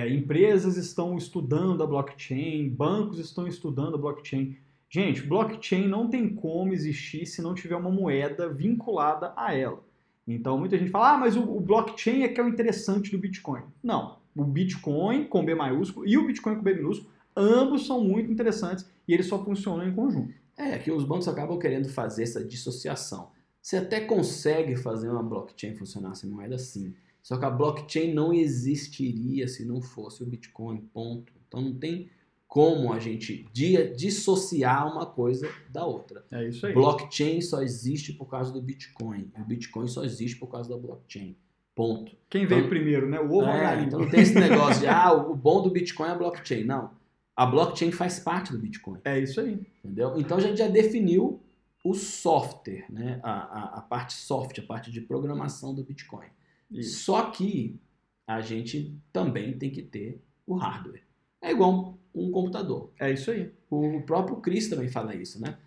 [0.09, 4.57] empresas estão estudando a blockchain, bancos estão estudando a blockchain.
[4.89, 9.81] Gente, blockchain não tem como existir se não tiver uma moeda vinculada a ela.
[10.27, 13.17] Então muita gente fala, ah, mas o, o blockchain é que é o interessante do
[13.17, 13.63] Bitcoin.
[13.81, 14.17] Não.
[14.35, 18.85] O Bitcoin com B maiúsculo e o Bitcoin com B minúsculo, ambos são muito interessantes
[19.07, 20.33] e eles só funcionam em conjunto.
[20.57, 23.31] É, que os bancos acabam querendo fazer essa dissociação.
[23.61, 26.93] Você até consegue fazer uma blockchain funcionar sem moeda sim.
[27.21, 31.31] Só que a blockchain não existiria se não fosse o Bitcoin, ponto.
[31.47, 32.09] Então não tem
[32.47, 36.25] como a gente dissociar uma coisa da outra.
[36.29, 36.73] É isso aí.
[36.73, 39.31] Blockchain só existe por causa do Bitcoin.
[39.39, 41.35] O Bitcoin só existe por causa da blockchain.
[41.73, 42.11] Ponto.
[42.29, 43.19] Quem veio então, primeiro, né?
[43.21, 43.87] O ovo é, galinha?
[43.87, 46.65] Então não tem esse negócio de, ah, o bom do Bitcoin é a blockchain.
[46.65, 46.91] Não.
[47.35, 48.99] A blockchain faz parte do Bitcoin.
[49.05, 49.57] É isso aí.
[49.83, 50.15] Entendeu?
[50.17, 51.39] Então a gente já definiu
[51.85, 53.19] o software, né?
[53.23, 56.27] a, a, a parte software, a parte de programação do Bitcoin.
[56.71, 57.03] Isso.
[57.03, 57.79] Só que
[58.25, 61.03] a gente também tem que ter o hardware.
[61.41, 62.91] É igual um computador.
[62.99, 63.51] É isso aí.
[63.69, 65.57] O próprio Chris também fala isso, né?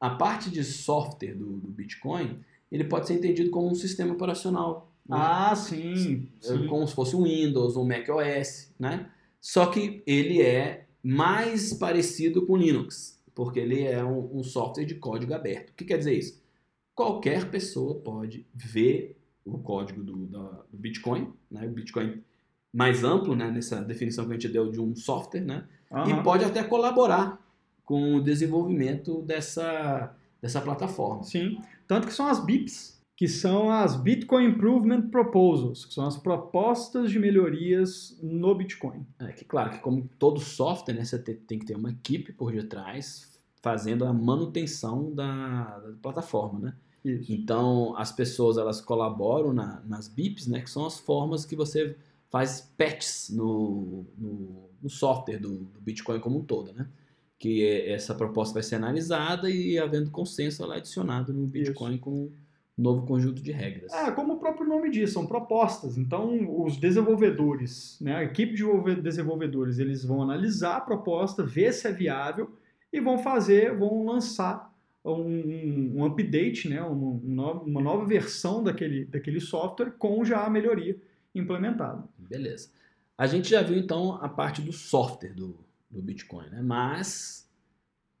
[0.00, 4.92] A parte de software do, do Bitcoin, ele pode ser entendido como um sistema operacional.
[5.08, 5.16] Né?
[5.18, 6.66] Ah, sim, sim.
[6.66, 9.10] Como se fosse um Windows, um Mac OS, né?
[9.40, 14.94] Só que ele é mais parecido com Linux, porque ele é um, um software de
[14.94, 15.70] código aberto.
[15.70, 16.42] O que quer dizer isso?
[16.94, 21.66] Qualquer pessoa pode ver o código do, da, do Bitcoin, né?
[21.66, 22.22] O Bitcoin
[22.72, 23.50] mais amplo, né?
[23.50, 25.64] Nessa definição que a gente deu de um software, né?
[25.90, 26.20] Uhum.
[26.20, 27.40] E pode até colaborar
[27.84, 31.22] com o desenvolvimento dessa, dessa plataforma.
[31.22, 36.16] Sim, tanto que são as BIPs, que são as Bitcoin Improvement Proposals, que são as
[36.16, 39.06] propostas de melhorias no Bitcoin.
[39.20, 42.50] É que claro que como todo software, né, você tem que ter uma equipe por
[42.50, 46.74] detrás fazendo a manutenção da, da plataforma, né?
[47.04, 47.32] Isso.
[47.32, 51.96] Então, as pessoas elas colaboram na, nas BIPs, né, que são as formas que você
[52.30, 56.88] faz patches no, no, no software do, do, Bitcoin como um todo, né?
[57.38, 61.92] Que é, essa proposta vai ser analisada e, havendo consenso, ela é adicionada no Bitcoin
[61.92, 62.00] Isso.
[62.00, 62.32] com um
[62.76, 63.92] novo conjunto de regras.
[63.92, 65.96] É, como o próprio nome diz, são propostas.
[65.96, 68.64] Então, os desenvolvedores, né, a equipe de
[69.00, 72.50] desenvolvedores, eles vão analisar a proposta, ver se é viável
[72.92, 74.73] e vão fazer, vão lançar
[75.04, 80.98] um, um update, né, uma, uma nova versão daquele, daquele software com já a melhoria
[81.34, 82.04] implementada.
[82.18, 82.70] Beleza.
[83.16, 85.58] A gente já viu então a parte do software do,
[85.90, 86.62] do Bitcoin, né?
[86.62, 87.48] mas,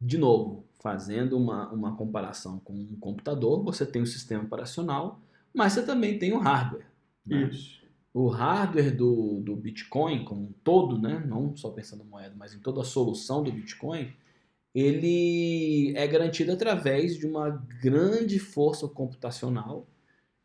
[0.00, 5.20] de novo, fazendo uma, uma comparação com um computador, você tem o sistema operacional,
[5.52, 6.86] mas você também tem o hardware.
[7.26, 7.48] Né?
[7.48, 7.82] Isso.
[8.12, 11.24] O hardware do, do Bitcoin como um todo, né?
[11.26, 14.12] não só pensando em moeda, mas em toda a solução do Bitcoin,
[14.74, 19.86] ele é garantido através de uma grande força computacional,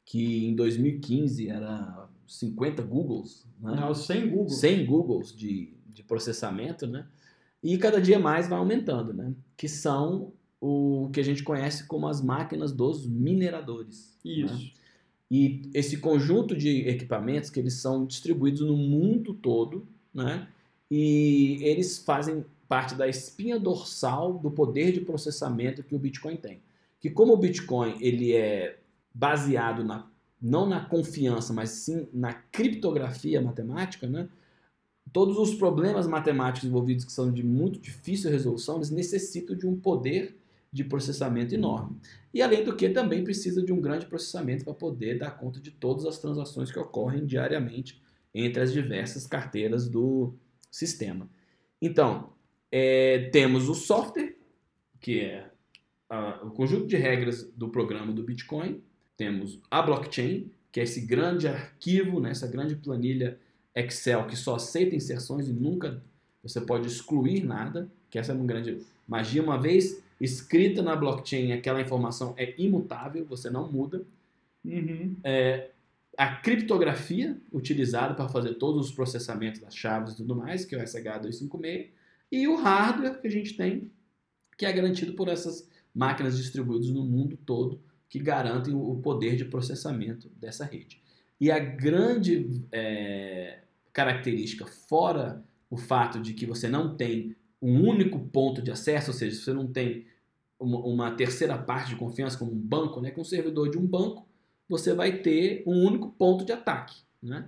[0.05, 3.47] que em 2015 era 50 Googles.
[3.59, 3.75] Né?
[3.75, 4.59] Não, 100 Googles.
[4.59, 7.07] 100 Googles de, de processamento, né?
[7.61, 9.33] E cada dia mais vai aumentando, né?
[9.57, 14.17] Que são o que a gente conhece como as máquinas dos mineradores.
[14.23, 14.31] Né?
[14.31, 14.53] Isso.
[14.53, 14.71] Né?
[15.31, 20.47] E esse conjunto de equipamentos que eles são distribuídos no mundo todo, né?
[20.89, 26.61] E eles fazem parte da espinha dorsal do poder de processamento que o Bitcoin tem.
[26.99, 28.79] Que como o Bitcoin ele é
[29.11, 30.07] baseado na,
[30.39, 34.29] não na confiança, mas sim na criptografia matemática, né?
[35.11, 39.75] todos os problemas matemáticos envolvidos que são de muito difícil resolução, eles necessitam de um
[39.75, 40.37] poder
[40.71, 41.97] de processamento enorme.
[42.31, 45.71] E além do que também precisa de um grande processamento para poder dar conta de
[45.71, 47.99] todas as transações que ocorrem diariamente
[48.31, 50.35] entre as diversas carteiras do
[50.69, 51.27] sistema.
[51.81, 52.29] Então,
[52.71, 54.35] é, temos o software,
[54.99, 55.49] que é
[56.09, 58.81] a, o conjunto de regras do programa do Bitcoin.
[59.17, 63.37] Temos a blockchain, que é esse grande arquivo, né, essa grande planilha
[63.75, 66.01] Excel que só aceita inserções e nunca
[66.41, 69.43] você pode excluir nada, que essa é uma grande magia.
[69.43, 74.03] Uma vez escrita na blockchain, aquela informação é imutável, você não muda.
[74.63, 75.15] Uhum.
[75.23, 75.69] É,
[76.17, 80.79] a criptografia utilizada para fazer todos os processamentos das chaves e tudo mais, que é
[80.79, 81.87] o SH256,
[82.31, 83.91] e o hardware que a gente tem,
[84.57, 89.45] que é garantido por essas máquinas distribuídas no mundo todo, que garantem o poder de
[89.45, 91.01] processamento dessa rede.
[91.39, 93.59] E a grande é,
[93.93, 99.17] característica, fora o fato de que você não tem um único ponto de acesso, ou
[99.17, 100.05] seja, você não tem
[100.59, 103.85] uma, uma terceira parte de confiança como um banco, né, com um servidor de um
[103.85, 104.27] banco,
[104.67, 107.01] você vai ter um único ponto de ataque.
[107.21, 107.47] Né?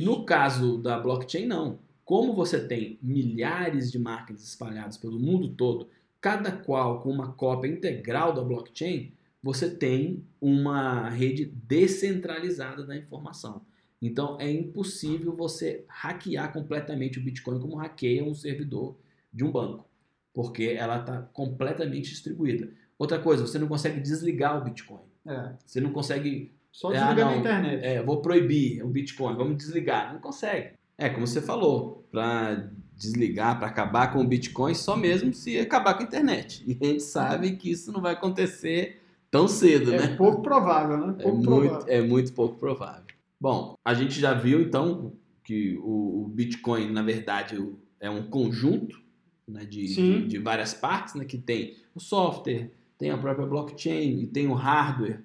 [0.00, 1.78] No caso da blockchain, não.
[2.04, 5.88] Como você tem milhares de máquinas espalhadas pelo mundo todo,
[6.20, 9.12] cada qual com uma cópia integral da blockchain,
[9.42, 13.62] você tem uma rede descentralizada da informação.
[14.00, 18.96] Então é impossível você hackear completamente o Bitcoin como hackeia um servidor
[19.32, 19.86] de um banco.
[20.32, 22.68] porque ela está completamente distribuída.
[22.98, 25.04] Outra coisa, você não consegue desligar o Bitcoin.
[25.24, 25.52] É.
[25.64, 26.52] Você não consegue.
[26.72, 27.38] Só É, desligar ah, na não.
[27.40, 27.84] internet.
[27.84, 30.12] É, vou proibir o Bitcoin, vamos desligar.
[30.12, 30.72] Não consegue.
[30.96, 35.94] É, como você falou, para desligar, para acabar com o Bitcoin, só mesmo se acabar
[35.94, 36.62] com a internet.
[36.68, 40.16] E a gente sabe que isso não vai acontecer tão cedo, É, né?
[40.16, 41.16] pouco provável, né?
[41.18, 41.86] É Pouco muito, provável.
[41.94, 43.04] é muito pouco provável.
[43.40, 47.58] Bom, a gente já viu então que o, o Bitcoin, na verdade,
[48.00, 49.02] é um conjunto
[49.46, 54.20] né, de, de, de várias partes, né, que tem o software, tem a própria blockchain
[54.22, 55.22] e tem o hardware,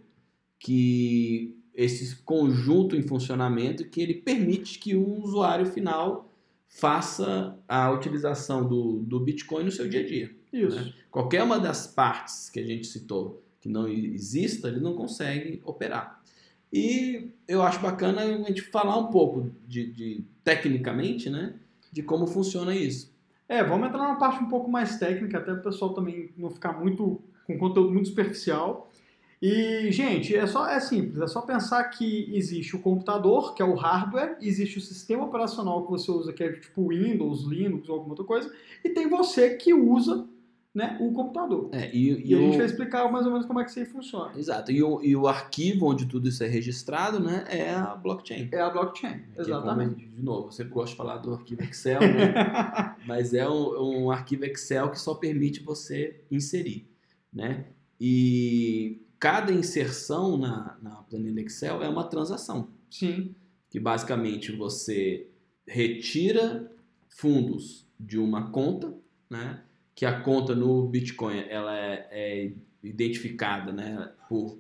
[0.60, 6.29] que esse conjunto em funcionamento que ele permite que o usuário final
[6.67, 10.35] faça a utilização do, do Bitcoin no seu dia a dia.
[10.51, 10.75] Isso.
[10.75, 10.93] né?
[11.09, 16.21] Qualquer uma das partes que a gente citou que não exista, ele não consegue operar.
[16.71, 21.53] E eu acho bacana a gente falar um pouco de, de tecnicamente, né,
[21.91, 23.11] de como funciona isso.
[23.47, 26.73] É, vamos entrar numa parte um pouco mais técnica, até o pessoal também não ficar
[26.73, 28.88] muito com conteúdo muito superficial.
[29.41, 33.65] E, gente, é só é simples, é só pensar que existe o computador, que é
[33.65, 37.95] o hardware, existe o sistema operacional que você usa, que é tipo Windows, Linux ou
[37.95, 40.28] alguma outra coisa, e tem você que usa
[40.75, 41.69] né, o computador.
[41.71, 43.80] É, e, E, a o- gente vai explicar mais ou menos como é que isso
[43.80, 44.38] aí funciona.
[44.38, 44.71] Exato.
[44.73, 48.49] E o, e o arquivo onde tudo isso é registrado, né, é a blockchain.
[48.52, 50.04] É a blockchain, Que é exatamente.
[50.06, 52.34] como, de novo, eu sempre gosto de falar do arquivo Excel, né?
[53.08, 56.88] mas é um, um arquivo Excel que só permite você inserir,
[57.34, 57.65] né?
[57.99, 63.36] E cada inserção na, na planilha Excel é uma transação, Sim,
[63.69, 65.27] que basicamente você
[65.67, 66.71] retira
[67.08, 68.93] fundos de uma conta,
[69.29, 69.62] né?
[69.93, 72.51] Que a conta no Bitcoin ela é, é
[72.82, 74.12] identificada, né?
[74.27, 74.60] Por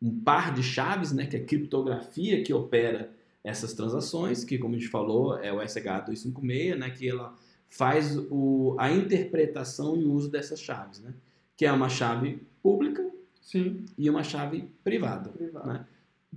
[0.00, 1.26] um par de chaves, né?
[1.26, 5.58] Que é a criptografia que opera essas transações, que como a gente falou é o
[5.58, 6.90] SH256, né?
[6.90, 7.34] Que ela
[7.68, 11.12] faz o, a interpretação e o uso dessas chaves, né?
[11.56, 13.05] Que é uma chave pública
[13.46, 15.30] sim, e uma chave privada.
[15.30, 15.68] privado.
[15.68, 15.86] Né?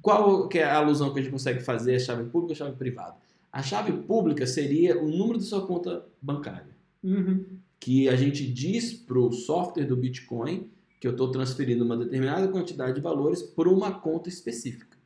[0.01, 2.57] Qual que é a alusão que a gente consegue fazer a chave pública e a
[2.57, 3.17] chave privada?
[3.51, 7.45] A chave pública seria o número da sua conta bancária, Uhum.
[7.79, 10.69] que a gente diz para o software do Bitcoin
[10.99, 14.97] que eu estou transferindo uma determinada quantidade de valores por uma conta específica.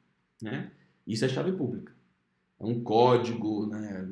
[0.42, 0.72] Né?
[1.08, 1.94] Isso é chave pública.
[2.60, 4.08] É um código né,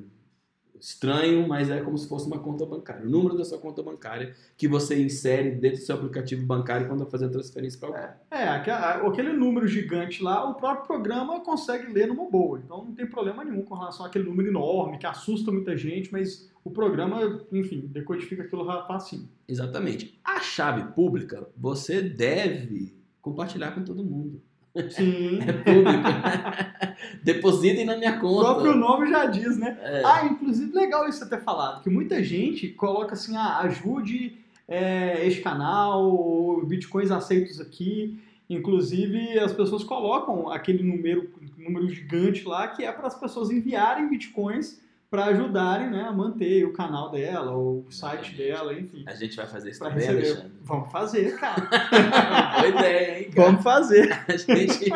[0.82, 3.06] estranho, mas é como se fosse uma conta bancária.
[3.06, 7.06] O número da sua conta bancária que você insere dentro do seu aplicativo bancário quando
[7.06, 8.10] fazer a transferência para alguém.
[8.32, 12.60] É, aque- a- aquele número gigante lá, o próprio programa consegue ler numa boa.
[12.60, 16.50] Então não tem problema nenhum com relação àquele número enorme que assusta muita gente, mas
[16.64, 19.30] o programa, enfim, decodifica aquilo facinho.
[19.48, 20.20] Exatamente.
[20.24, 24.42] A chave pública você deve compartilhar com todo mundo.
[24.90, 25.40] Sim.
[25.48, 26.96] É pública.
[27.24, 28.42] Depositem na minha O conta.
[28.46, 29.78] próprio nome já diz, né?
[29.82, 35.26] É, Ah, inclusive legal isso ter falado, que muita gente coloca assim, ah, ajude é,
[35.28, 38.18] este canal, ou bitcoins aceitos aqui.
[38.50, 44.10] Inclusive, as pessoas colocam aquele número, número gigante lá, que é para as pessoas enviarem
[44.10, 49.04] bitcoins para ajudarem né, a manter o canal dela, ou o site dela, enfim.
[49.06, 50.20] a gente vai fazer isso também, receber.
[50.20, 50.52] Alexandre.
[50.64, 51.68] Vamos fazer, cara.
[52.62, 53.46] Boa ideia, hein, cara?
[53.48, 54.10] Vamos fazer.
[54.26, 54.90] A gente,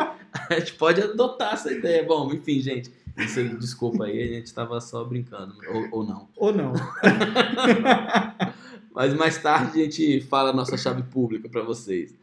[0.48, 2.02] a gente pode adotar essa ideia.
[2.02, 2.90] Bom, enfim, gente.
[3.18, 5.54] Isso, desculpa aí, a gente estava só brincando.
[5.68, 6.28] Ou, ou não.
[6.36, 6.72] Ou não.
[8.94, 12.14] Mas mais tarde a gente fala a nossa chave pública para vocês.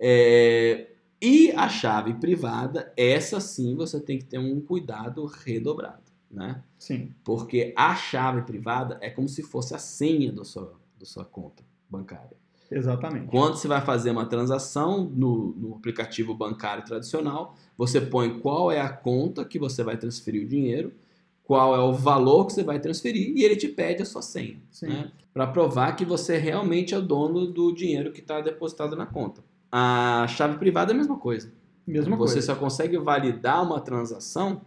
[0.00, 0.86] É,
[1.22, 6.02] E a chave privada, essa sim você tem que ter um cuidado redobrado,
[6.36, 6.62] né?
[6.78, 7.14] Sim.
[7.24, 11.64] Porque a chave privada é como se fosse a senha da sua, da sua conta
[11.88, 12.36] bancária.
[12.70, 13.28] Exatamente.
[13.28, 18.80] Quando você vai fazer uma transação no, no aplicativo bancário tradicional, você põe qual é
[18.80, 20.92] a conta que você vai transferir o dinheiro,
[21.42, 24.60] qual é o valor que você vai transferir e ele te pede a sua senha,
[24.82, 25.12] né?
[25.32, 29.42] Para provar que você realmente é o dono do dinheiro que está depositado na conta.
[29.70, 31.52] A chave privada é a mesma coisa.
[31.86, 32.46] Mesma você coisa.
[32.46, 34.62] só consegue validar uma transação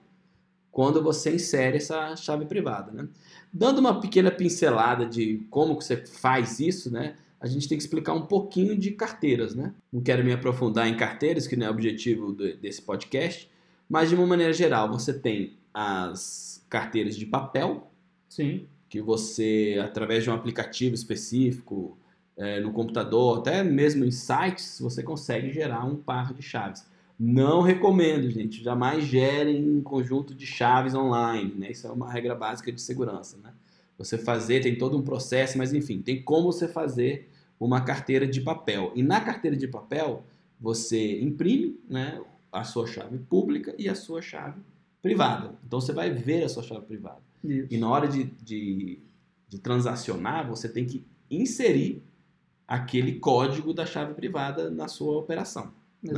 [0.71, 3.07] quando você insere essa chave privada, né?
[3.51, 7.15] Dando uma pequena pincelada de como que você faz isso, né?
[7.39, 9.73] A gente tem que explicar um pouquinho de carteiras, né?
[9.91, 13.49] Não quero me aprofundar em carteiras, que não é o objetivo desse podcast,
[13.87, 17.89] mas de uma maneira geral, você tem as carteiras de papel,
[18.27, 18.67] Sim.
[18.87, 21.97] que você, através de um aplicativo específico,
[22.37, 26.85] é, no computador, até mesmo em sites, você consegue gerar um par de chaves.
[27.19, 31.71] Não recomendo, gente, jamais gerem um conjunto de chaves online, né?
[31.71, 33.53] Isso é uma regra básica de segurança, né?
[33.97, 37.29] Você fazer, tem todo um processo, mas enfim, tem como você fazer
[37.59, 38.93] uma carteira de papel.
[38.95, 40.23] E na carteira de papel,
[40.57, 44.61] você imprime, né, a sua chave pública e a sua chave
[45.01, 45.55] privada.
[45.67, 47.21] Então você vai ver a sua chave privada.
[47.43, 47.67] Isso.
[47.69, 48.99] E na hora de, de,
[49.49, 52.01] de transacionar, você tem que inserir
[52.65, 55.73] aquele código da chave privada na sua operação.
[56.01, 56.13] Né?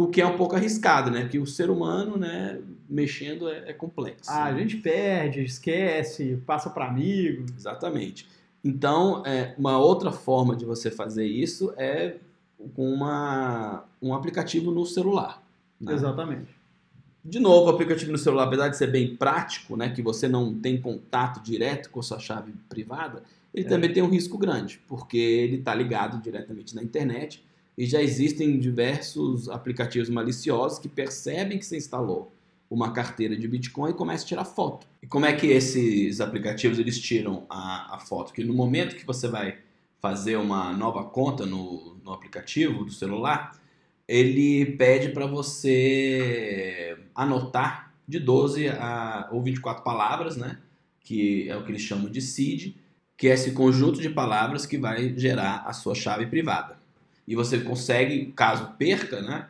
[0.00, 1.20] O que é um pouco arriscado, né?
[1.20, 2.58] Porque o ser humano, né,
[2.88, 4.30] mexendo é, é complexo.
[4.30, 7.44] Ah, a gente perde, esquece, passa para amigo.
[7.54, 8.26] Exatamente.
[8.64, 12.16] Então, é, uma outra forma de você fazer isso é
[12.74, 15.42] com uma, um aplicativo no celular.
[15.78, 15.92] Né?
[15.92, 16.48] Exatamente.
[17.22, 20.54] De novo, o aplicativo no celular, apesar de ser bem prático, né, que você não
[20.54, 23.68] tem contato direto com a sua chave privada, ele É.
[23.68, 27.44] também tem um risco grande, porque ele está ligado diretamente na internet
[27.76, 32.32] e já existem diversos aplicativos maliciosos que percebem que você instalou
[32.70, 34.86] uma carteira de Bitcoin e começam a tirar foto.
[35.02, 38.32] E como é que esses aplicativos eles tiram a, a foto?
[38.32, 39.58] Que no momento que você vai
[40.00, 43.58] fazer uma nova conta no, no aplicativo do celular,
[44.06, 50.58] ele pede para você anotar de 12 a, ou 24 palavras, né?
[51.00, 52.74] Que é o que eles chamam de seed,
[53.16, 56.79] que é esse conjunto de palavras que vai gerar a sua chave privada.
[57.26, 59.48] E você consegue, caso perca, né?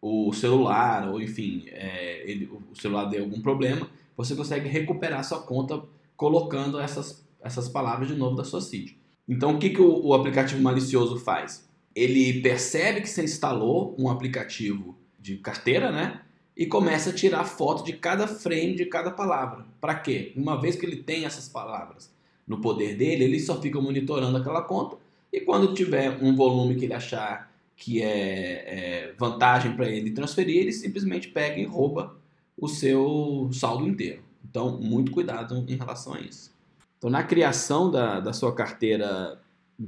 [0.00, 5.40] O celular, ou enfim, é, ele, o celular deu algum problema, você consegue recuperar sua
[5.40, 5.82] conta
[6.16, 8.92] colocando essas, essas palavras de novo da sua seed.
[9.28, 11.68] Então, o que, que o, o aplicativo malicioso faz?
[11.94, 16.20] Ele percebe que você instalou um aplicativo de carteira, né?
[16.56, 19.64] E começa a tirar foto de cada frame de cada palavra.
[19.80, 20.32] Para quê?
[20.36, 22.12] Uma vez que ele tem essas palavras
[22.46, 24.96] no poder dele, ele só fica monitorando aquela conta
[25.32, 30.58] e quando tiver um volume que ele achar que é, é vantagem para ele transferir,
[30.58, 32.14] ele simplesmente pega e rouba
[32.56, 34.22] o seu saldo inteiro.
[34.48, 36.52] Então, muito cuidado em relação a isso.
[36.98, 39.40] Então, na criação da, da sua carteira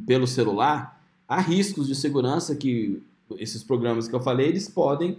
[0.07, 3.02] pelo celular, há riscos de segurança que
[3.38, 5.18] esses programas que eu falei, eles podem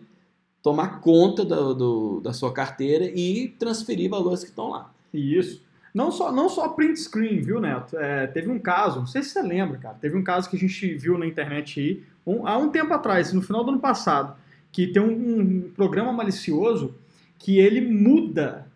[0.62, 4.92] tomar conta do, do, da sua carteira e transferir valores que estão lá.
[5.14, 5.62] Isso.
[5.96, 7.98] Não só, não só print screen, viu, Neto?
[7.98, 10.60] É, teve um caso, não sei se você lembra, cara, teve um caso que a
[10.60, 14.36] gente viu na internet aí, um- há um tempo atrás, no final do ano passado,
[14.74, 16.94] que tem um, um programa malicioso
[17.40, 18.68] que ele muda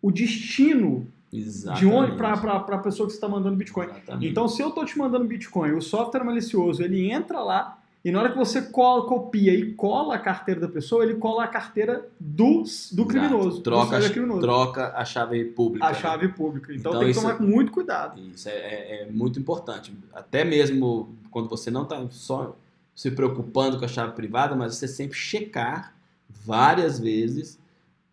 [0.00, 1.80] o destino Exatamente.
[1.80, 3.86] de onde para a pessoa que você está mandando Bitcoin.
[3.86, 4.28] Exatamente.
[4.30, 7.76] Então, se eu estou te mandando Bitcoin, o software malicioso, ele entra lá
[8.08, 11.44] e na hora que você cola, copia e cola a carteira da pessoa, ele cola
[11.44, 13.60] a carteira do, do criminoso.
[13.60, 14.40] Troca, do cybercriminoso.
[14.40, 15.84] troca a chave pública.
[15.84, 15.94] a né?
[15.94, 16.72] chave pública.
[16.72, 18.18] Então, Então, tem que tomar muito cuidado.
[18.18, 19.92] Isso é, é- é muito importante.
[20.10, 22.56] Até mesmo quando você não está só
[22.94, 25.94] se preocupando com a chave privada, mas você sempre checar
[26.30, 27.60] várias vezes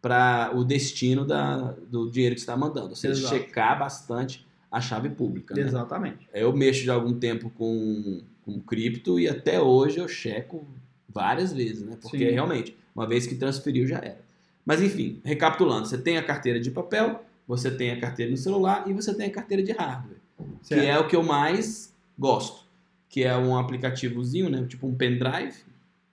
[0.02, 2.92] para o destino da, do dinheiro que você está mandando.
[2.92, 3.34] Exato.
[3.34, 5.56] checar bastante a chave pública.
[5.56, 5.62] né?
[5.62, 6.28] Exatamente.
[6.34, 10.68] Eu mexo de algum tempo com, com cripto e até hoje eu checo
[11.10, 11.98] várias vezes, né?
[12.00, 12.32] Porque Sim.
[12.32, 14.24] realmente, uma vez que transferiu já era.
[14.66, 18.86] Mas enfim, recapitulando, você tem a carteira de papel, você tem a carteira no celular
[18.88, 20.20] e você tem a carteira de hardware,
[20.62, 20.84] que Certo.
[20.84, 22.66] é o que eu mais gosto,
[23.10, 24.66] que é um aplicativozinho, né?
[24.68, 25.64] Tipo um pendrive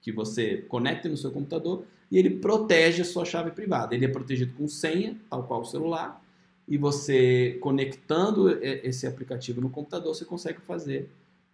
[0.01, 3.95] que você conecta no seu computador e ele protege a sua chave privada.
[3.95, 6.23] Ele é protegido com senha, tal qual o celular,
[6.69, 11.11] e você conectando esse aplicativo no computador, você consegue fazer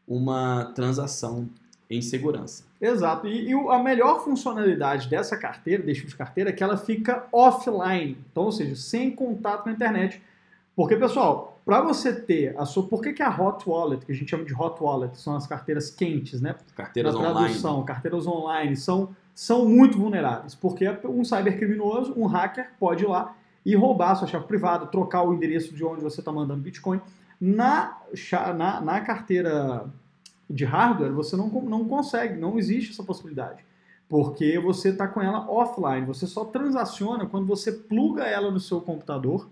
[0.08, 1.48] uma transação
[1.90, 2.64] em segurança.
[2.80, 3.26] Exato.
[3.26, 7.26] E, e a melhor funcionalidade dessa carteira, desse tipo de carteira, é que ela fica
[7.32, 8.16] offline.
[8.30, 10.22] Então, ou seja, sem contato com a internet.
[10.76, 12.86] Porque, pessoal, para você ter a sua.
[12.86, 15.46] Por que, que a Hot Wallet, que a gente chama de Hot Wallet, são as
[15.46, 16.54] carteiras quentes, né?
[16.76, 17.38] Carteiras na online.
[17.46, 20.54] tradução, carteiras online, são, são muito vulneráveis.
[20.54, 23.34] Porque um cybercriminoso, um hacker, pode ir lá
[23.66, 27.00] e roubar a sua chave privada, trocar o endereço de onde você está mandando Bitcoin.
[27.40, 27.98] Na,
[28.56, 29.86] na, na carteira
[30.48, 33.64] de hardware, você não, não consegue, não existe essa possibilidade.
[34.08, 38.80] Porque você está com ela offline, você só transaciona quando você pluga ela no seu
[38.80, 39.48] computador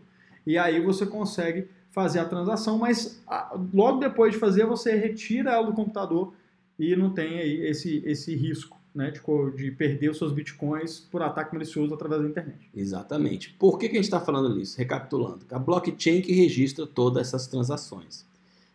[0.47, 5.53] e aí você consegue fazer a transação, mas ah, logo depois de fazer, você retira
[5.53, 6.33] ela do computador
[6.79, 10.99] e não tem aí esse, esse risco né, de, co- de perder os seus bitcoins
[10.99, 12.59] por ataque malicioso através da internet.
[12.75, 13.55] Exatamente.
[13.59, 14.79] Por que, que a gente está falando nisso?
[14.79, 15.41] Recapitulando.
[15.51, 18.25] A blockchain que registra todas essas transações.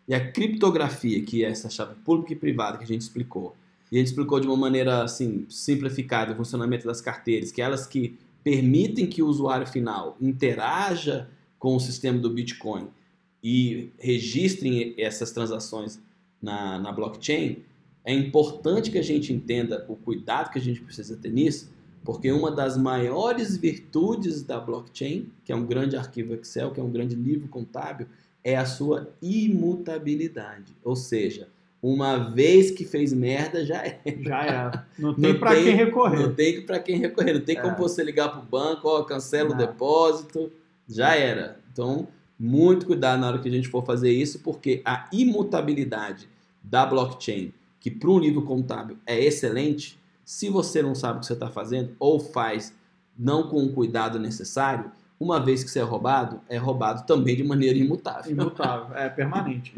[0.07, 3.55] E a criptografia, que é essa chave pública e privada que a gente explicou.
[3.91, 7.88] E a gente explicou de uma maneira assim, simplificada o funcionamento das carteiras, que elas
[7.88, 11.28] que permitem que o usuário final interaja
[11.59, 12.88] com o sistema do Bitcoin
[13.43, 15.99] e registrem essas transações
[16.41, 17.57] na, na blockchain,
[18.04, 21.70] é importante que a gente entenda o cuidado que a gente precisa ter nisso,
[22.04, 26.84] porque uma das maiores virtudes da blockchain, que é um grande arquivo Excel, que é
[26.84, 28.08] um grande livro contábil,
[28.43, 30.76] é a sua imutabilidade.
[30.84, 31.47] Ou seja,
[31.82, 33.99] uma vez que fez merda, já é.
[34.22, 34.88] Já era.
[34.97, 36.20] Não tem para quem recorrer.
[36.20, 37.62] Não tem para quem recorrer, não tem É.
[37.62, 39.58] como você ligar para o banco, ó, cancela o Não.
[39.58, 40.52] depósito,
[40.88, 41.60] já era.
[41.72, 42.08] Então,
[42.43, 46.28] Muito cuidado na hora que a gente for fazer isso, porque a imutabilidade
[46.64, 51.25] da blockchain, que para um nível contábil é excelente, se você não sabe o que
[51.25, 52.73] você está fazendo ou faz
[53.17, 57.43] não com o cuidado necessário, uma vez que você é roubado, é roubado também de
[57.43, 58.32] maneira imutável.
[58.32, 59.73] Imutável, é permanente.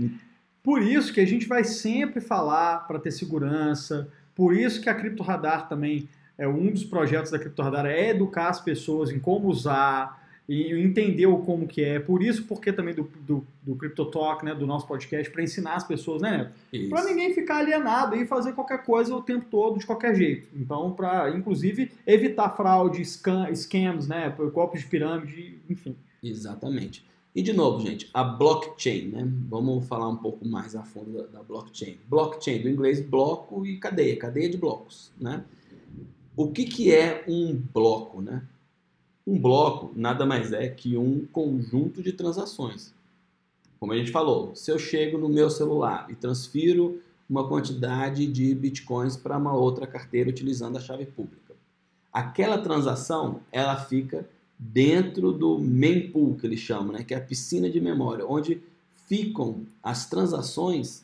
[0.61, 4.95] Por isso que a gente vai sempre falar para ter segurança, por isso que a
[4.95, 9.19] Cripto Radar também é um dos projetos da Cripto Radar é educar as pessoas em
[9.19, 11.99] como usar e entender o como que é.
[11.99, 15.75] Por isso, porque também do, do, do Crypto Talk, né, do nosso podcast, para ensinar
[15.75, 16.51] as pessoas, né,
[16.89, 20.47] Para ninguém ficar alienado e fazer qualquer coisa o tempo todo, de qualquer jeito.
[20.53, 25.95] Então, para, inclusive, evitar fraude, scam, scams, né, golpes de pirâmide, enfim.
[26.21, 27.05] Exatamente.
[27.35, 29.27] E de novo, gente, a blockchain, né?
[29.49, 31.97] Vamos falar um pouco mais a fundo da, da blockchain.
[32.07, 35.43] Blockchain, do inglês bloco e cadeia, cadeia de blocos, né?
[36.35, 38.43] O que, que é um bloco, né?
[39.25, 42.93] Um bloco nada mais é que um conjunto de transações.
[43.79, 48.53] Como a gente falou, se eu chego no meu celular e transfiro uma quantidade de
[48.53, 51.53] bitcoins para uma outra carteira utilizando a chave pública,
[52.11, 54.27] aquela transação ela fica
[54.59, 58.61] dentro do mempool que eles chamam, né, que é a piscina de memória, onde
[59.07, 61.03] ficam as transações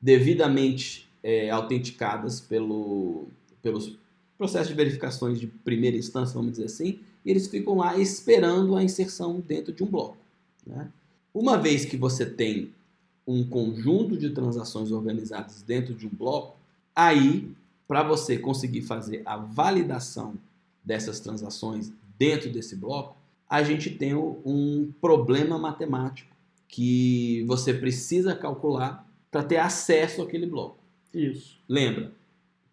[0.00, 3.26] devidamente é, autenticadas pelo,
[3.62, 3.98] pelos
[4.36, 8.84] processos de verificações de primeira instância, vamos dizer assim, e eles ficam lá esperando a
[8.84, 10.16] inserção dentro de um bloco.
[10.64, 10.88] Né?
[11.34, 12.70] Uma vez que você tem
[13.26, 16.56] um conjunto de transações organizadas dentro de um bloco,
[16.94, 17.50] aí,
[17.88, 20.34] para você conseguir fazer a validação
[20.84, 23.16] dessas transações dentro desse bloco,
[23.50, 26.34] a gente tem um problema matemático
[26.68, 30.78] que você precisa calcular para ter acesso àquele bloco.
[31.12, 31.58] Isso.
[31.68, 32.12] Lembra,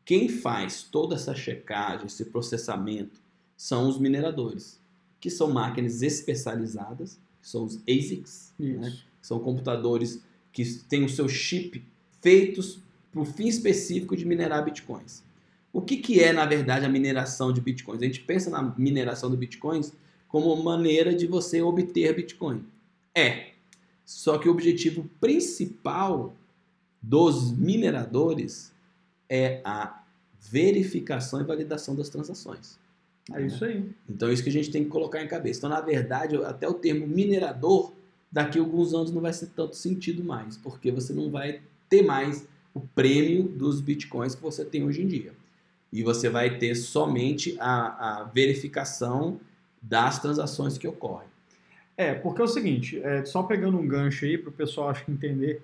[0.05, 3.22] quem faz toda essa checagem, esse processamento,
[3.55, 4.79] são os mineradores,
[5.19, 8.97] que são máquinas especializadas, que são os ASICs, né?
[9.21, 11.83] são computadores que têm o seu chip
[12.21, 12.79] feitos
[13.11, 15.23] para o fim específico de minerar bitcoins.
[15.71, 18.01] O que, que é, na verdade, a mineração de bitcoins?
[18.01, 19.91] A gente pensa na mineração de bitcoins
[20.27, 22.63] como maneira de você obter bitcoin.
[23.15, 23.53] É.
[24.05, 26.35] Só que o objetivo principal
[27.01, 28.71] dos mineradores
[29.29, 30.03] é a
[30.39, 32.77] verificação e validação das transações.
[33.31, 33.89] É isso aí.
[34.09, 35.59] Então é isso que a gente tem que colocar em cabeça.
[35.59, 37.93] Então, na verdade, até o termo minerador,
[38.31, 42.01] daqui a alguns anos não vai ser tanto sentido mais, porque você não vai ter
[42.01, 45.33] mais o prêmio dos bitcoins que você tem hoje em dia
[45.91, 49.39] e você vai ter somente a, a verificação
[49.79, 51.27] das transações que ocorrem.
[51.95, 55.05] É, porque é o seguinte, é, só pegando um gancho aí para o pessoal acho
[55.05, 55.61] que entender,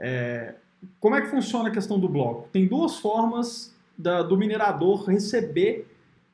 [0.00, 0.54] é,
[0.98, 2.48] como é que funciona a questão do bloco?
[2.50, 5.86] Tem duas formas da, do minerador receber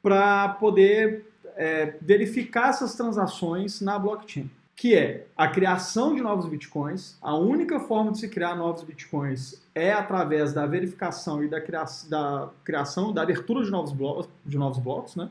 [0.06, 1.26] para poder
[1.56, 7.16] é, verificar essas transações na blockchain que é a criação de novos bitcoins.
[7.22, 11.82] A única forma de se criar novos bitcoins é através da verificação e da, cria
[12.10, 15.30] da criação, da abertura de novos blocos, de novos blocos né?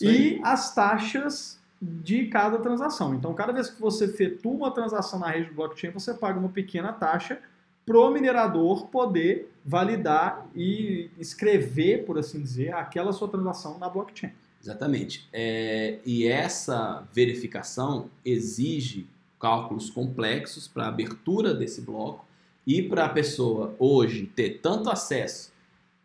[0.00, 3.14] e as taxas de cada transação.
[3.14, 6.48] Então, cada vez que você efetua uma transação na rede do blockchain, você paga uma
[6.48, 7.38] pequena taxa
[7.84, 14.32] para o minerador poder validar e escrever, por assim dizer, aquela sua transação na blockchain.
[14.62, 15.28] Exatamente.
[15.32, 19.06] É, e essa verificação exige
[19.38, 22.26] cálculos complexos para a abertura desse bloco
[22.66, 25.52] e para a pessoa hoje ter tanto acesso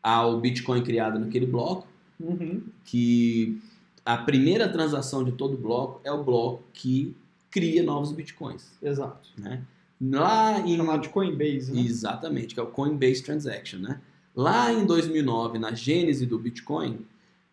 [0.02, 1.88] ao Bitcoin criado naquele bloco,
[2.20, 2.64] uhum.
[2.86, 3.62] que
[4.06, 7.16] a primeira transação de todo bloco é o bloco que
[7.52, 8.72] cria novos Bitcoins.
[8.82, 9.30] Exato.
[9.38, 9.64] Né?
[10.02, 10.78] Lá em...
[10.78, 11.82] Chamado de Coinbase, né?
[11.82, 14.02] Exatamente, que é o Coinbase Transaction, né?
[14.36, 17.06] Lá em 2009, na gênese do Bitcoin,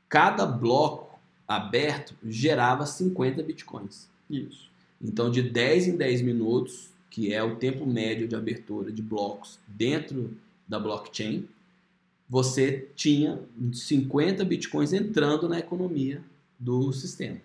[0.08, 4.08] cada bloco aberto gerava 50 bitcoins.
[4.28, 4.70] Isso.
[5.00, 9.58] Então, de 10 em 10 minutos, que é o tempo médio de abertura de blocos
[9.68, 10.36] dentro
[10.66, 11.48] da blockchain,
[12.28, 13.38] você tinha
[13.72, 16.22] 50 bitcoins entrando na economia
[16.58, 17.38] do sistema.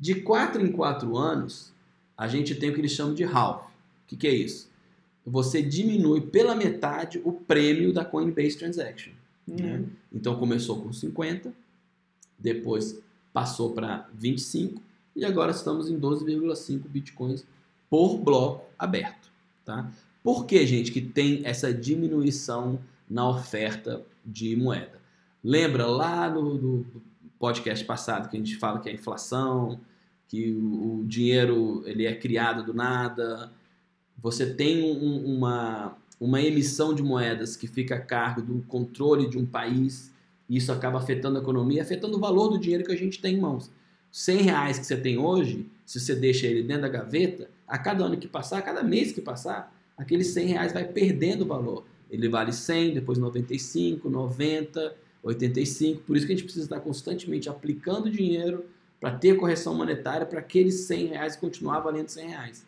[0.00, 1.72] De 4 em 4 anos,
[2.16, 3.67] a gente tem o que eles chamam de half.
[4.08, 4.70] O que, que é isso?
[5.26, 9.12] Você diminui pela metade o prêmio da Coinbase Transaction.
[9.46, 9.56] Né?
[9.56, 9.78] Uhum.
[9.80, 9.84] Né?
[10.10, 11.52] Então começou com 50,
[12.38, 12.98] depois
[13.34, 14.80] passou para 25
[15.14, 17.44] e agora estamos em 12,5 bitcoins
[17.90, 19.30] por bloco aberto.
[19.62, 19.90] Tá?
[20.22, 22.78] Por que, gente, que tem essa diminuição
[23.08, 24.98] na oferta de moeda?
[25.44, 26.86] Lembra lá no, no
[27.38, 29.78] podcast passado que a gente fala que é a inflação,
[30.26, 33.52] que o, o dinheiro ele é criado do nada,
[34.22, 39.38] você tem um, uma, uma emissão de moedas que fica a cargo do controle de
[39.38, 40.12] um país
[40.48, 43.40] isso acaba afetando a economia, afetando o valor do dinheiro que a gente tem em
[43.40, 43.70] mãos.
[44.10, 48.04] 100 reais que você tem hoje, se você deixa ele dentro da gaveta, a cada
[48.04, 51.84] ano que passar, a cada mês que passar, aqueles 100 reais vai perdendo valor.
[52.10, 56.02] Ele vale 100, depois 95, 90, 85.
[56.04, 58.64] Por isso que a gente precisa estar constantemente aplicando dinheiro
[58.98, 62.66] para ter correção monetária para aqueles 100 reais continuar valendo 100 reais.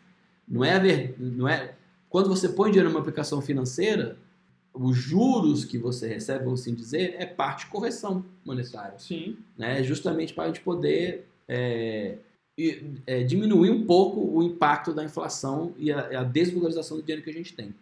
[0.51, 1.73] Não é, ver, não é
[2.09, 4.17] quando você põe dinheiro numa aplicação financeira,
[4.73, 8.99] os juros que você recebe, vamos assim dizer, é parte de correção monetária.
[8.99, 9.37] Sim.
[9.57, 9.81] Né?
[9.81, 12.17] Justamente para a gente poder é,
[13.07, 17.29] é, diminuir um pouco o impacto da inflação e a, a, desvalorização do dinheiro que
[17.29, 17.73] a gente tem.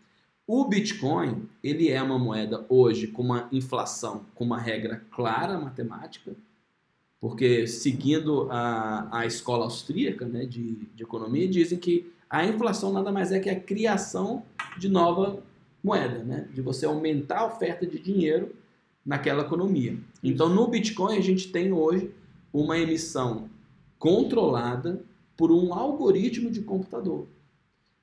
[0.45, 6.35] O Bitcoin, ele é uma moeda hoje com uma inflação, com uma regra clara matemática,
[7.19, 13.11] porque seguindo a, a escola austríaca né, de, de economia, dizem que a inflação nada
[13.11, 14.43] mais é que a criação
[14.77, 15.41] de nova
[15.83, 16.47] moeda, né?
[16.53, 18.53] De você aumentar a oferta de dinheiro
[19.05, 19.97] naquela economia.
[20.23, 22.11] Então, no Bitcoin, a gente tem hoje
[22.53, 23.49] uma emissão
[23.97, 25.01] controlada
[25.35, 27.27] por um algoritmo de computador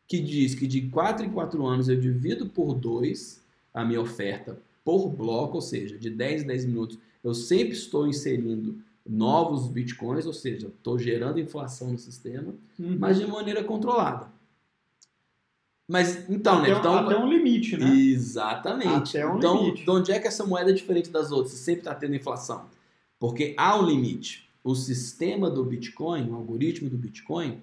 [0.08, 3.42] que diz que de 4 em 4 anos eu divido por 2
[3.74, 8.06] a minha oferta por bloco, ou seja, de 10 em 10 minutos eu sempre estou
[8.06, 8.78] inserindo
[9.08, 12.96] novos bitcoins, ou seja, estou gerando inflação no sistema, uhum.
[12.98, 14.28] mas de maneira controlada.
[15.88, 16.78] Mas então, até, né?
[16.78, 17.94] Então, até um limite, né?
[17.94, 19.16] Exatamente.
[19.16, 19.84] Até um então, limite.
[19.84, 21.52] de onde é que essa moeda é diferente das outras?
[21.52, 22.66] Você sempre está tendo inflação.
[23.18, 24.48] Porque há um limite.
[24.64, 27.60] O sistema do Bitcoin, o algoritmo do Bitcoin,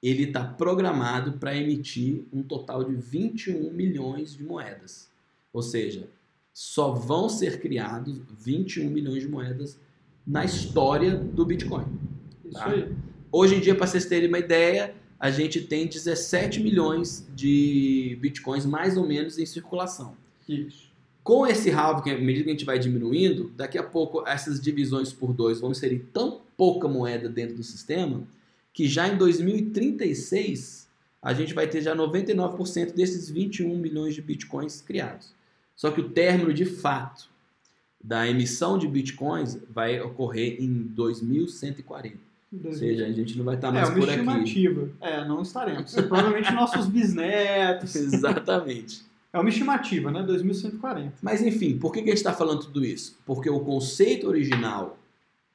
[0.00, 5.08] ele está programado para emitir um total de 21 milhões de moedas.
[5.52, 6.08] Ou seja,
[6.52, 9.80] só vão ser criados 21 milhões de moedas
[10.26, 11.86] na história do Bitcoin.
[12.44, 12.70] Isso tá?
[12.70, 12.92] aí.
[13.30, 18.64] Hoje em dia, para vocês terem uma ideia, a gente tem 17 milhões de bitcoins
[18.64, 20.16] mais ou menos em circulação.
[20.48, 20.92] Isso.
[21.22, 25.12] Com esse halving, à medida que a gente vai diminuindo, daqui a pouco essas divisões
[25.12, 28.22] por dois vão inserir tão pouca moeda dentro do sistema
[28.72, 30.88] que já em 2036
[31.22, 35.32] a gente vai ter já 99% desses 21 milhões de bitcoins criados.
[35.74, 37.30] Só que o término de fato
[38.04, 42.18] da emissão de bitcoins vai ocorrer em 2140.
[42.62, 44.18] Ou seja, a gente não vai estar mais é, por aqui.
[44.18, 44.90] É uma estimativa.
[45.00, 45.92] É, não estaremos.
[45.92, 47.96] Provavelmente nossos bisnetos.
[47.96, 49.02] Exatamente.
[49.32, 50.22] É uma estimativa, né?
[50.22, 51.14] 2140.
[51.22, 53.18] Mas enfim, por que, que a gente está falando tudo isso?
[53.24, 54.98] Porque o conceito original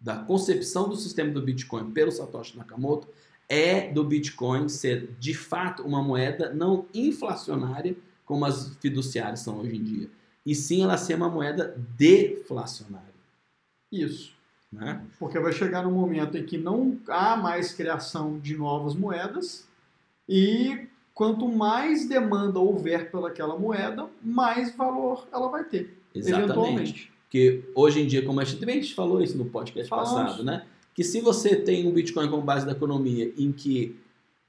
[0.01, 3.07] da concepção do sistema do Bitcoin pelo Satoshi Nakamoto
[3.47, 7.95] é do Bitcoin ser de fato uma moeda não inflacionária
[8.25, 10.09] como as fiduciárias são hoje em dia,
[10.49, 13.13] e sim ela ser uma moeda deflacionária.
[13.91, 14.33] Isso.
[14.73, 14.99] Né?
[15.19, 19.67] Porque vai chegar um momento em que não há mais criação de novas moedas
[20.27, 25.95] e quanto mais demanda houver pelaquela moeda, mais valor ela vai ter.
[26.15, 26.43] Exatamente.
[26.43, 27.11] Eventualmente.
[27.25, 30.11] Porque hoje em dia, como a gente, gente falou isso no podcast Falamos.
[30.11, 30.65] passado, né?
[30.95, 33.95] Que se você tem um Bitcoin como base da economia em que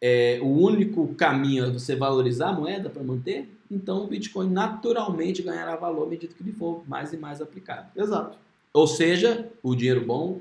[0.01, 5.43] é, o único caminho é você valorizar a moeda para manter, então o Bitcoin naturalmente
[5.43, 7.89] ganhará valor à medida que ele for mais e mais aplicado.
[7.97, 8.37] Exato.
[8.73, 10.41] Ou seja, o dinheiro bom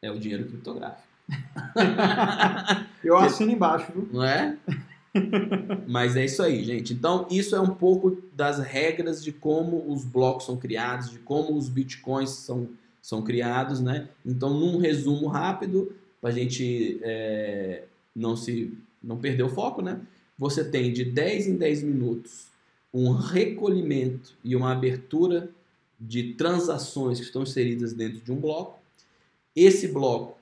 [0.00, 1.02] é o dinheiro criptográfico.
[3.02, 4.08] Eu assino embaixo, viu?
[4.12, 4.56] Não é?
[5.86, 6.92] Mas é isso aí, gente.
[6.92, 11.56] Então, isso é um pouco das regras de como os blocos são criados, de como
[11.56, 12.68] os bitcoins são,
[13.00, 14.08] são criados, né?
[14.24, 17.84] Então, num resumo rápido, para a gente é,
[18.14, 20.00] não se não perder o foco, né?
[20.38, 22.46] Você tem de 10 em 10 minutos
[22.92, 25.50] um recolhimento e uma abertura
[25.98, 28.78] de transações que estão inseridas dentro de um bloco.
[29.54, 30.38] Esse bloco,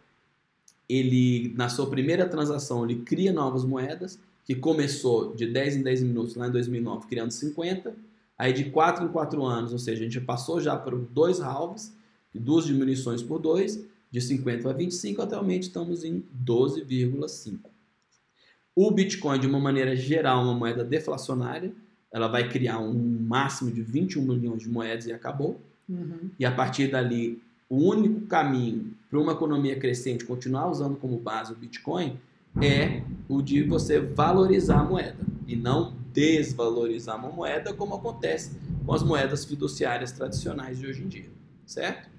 [0.88, 6.03] ele na sua primeira transação, ele cria novas moedas, que começou de 10 em 10
[6.03, 7.95] minutos lá em 2009, criando 50,
[8.36, 11.95] aí de 4 em 4 anos, ou seja, a gente passou já por dois halves,
[12.34, 17.71] duas diminuições por dois, de 50 a 25, atualmente estamos em 12,5.
[18.74, 21.72] O Bitcoin, de uma maneira geral, uma moeda deflacionária,
[22.12, 25.60] ela vai criar um máximo de 21 milhões de moedas e acabou.
[25.88, 26.30] Uhum.
[26.38, 31.52] E a partir dali, o único caminho para uma economia crescente continuar usando como base
[31.52, 32.18] o Bitcoin
[32.60, 35.16] é o de você valorizar a moeda
[35.46, 38.52] e não desvalorizar uma moeda, como acontece
[38.84, 41.30] com as moedas fiduciárias tradicionais de hoje em dia,
[41.64, 42.10] certo?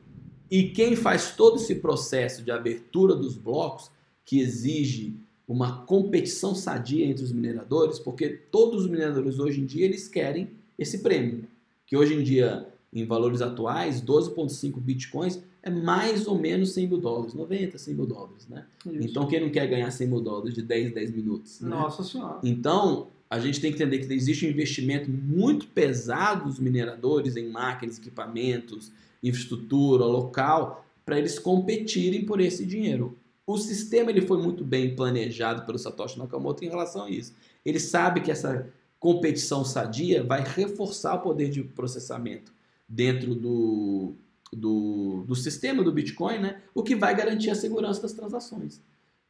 [0.50, 3.92] E quem faz todo esse processo de abertura dos blocos,
[4.26, 5.16] que exige
[5.48, 10.50] uma competição sadia entre os mineradores, porque todos os mineradores hoje em dia eles querem
[10.78, 11.46] esse prêmio,
[11.86, 16.98] que hoje em dia, em valores atuais, 12,5 bitcoins é mais ou menos 100 mil
[16.98, 18.66] dólares, 90, 100 mil dólares, né?
[18.86, 19.08] Isso.
[19.08, 21.62] Então quem não quer ganhar 100 mil dólares de 10 em 10 minutos?
[21.62, 21.70] né?
[21.70, 22.40] Nossa senhora.
[22.44, 27.50] Então, a gente tem que entender que existe um investimento muito pesado dos mineradores em
[27.50, 28.92] máquinas, equipamentos,
[29.24, 33.18] infraestrutura local, para eles competirem por esse dinheiro.
[33.46, 37.34] O sistema ele foi muito bem planejado pelo Satoshi Nakamoto em relação a isso.
[37.66, 38.70] Ele sabe que essa
[39.00, 42.54] competição sadia vai reforçar o poder de processamento
[42.88, 44.16] dentro do,
[44.52, 46.62] do, do sistema do Bitcoin, né?
[46.74, 48.82] o que vai garantir a segurança das transações.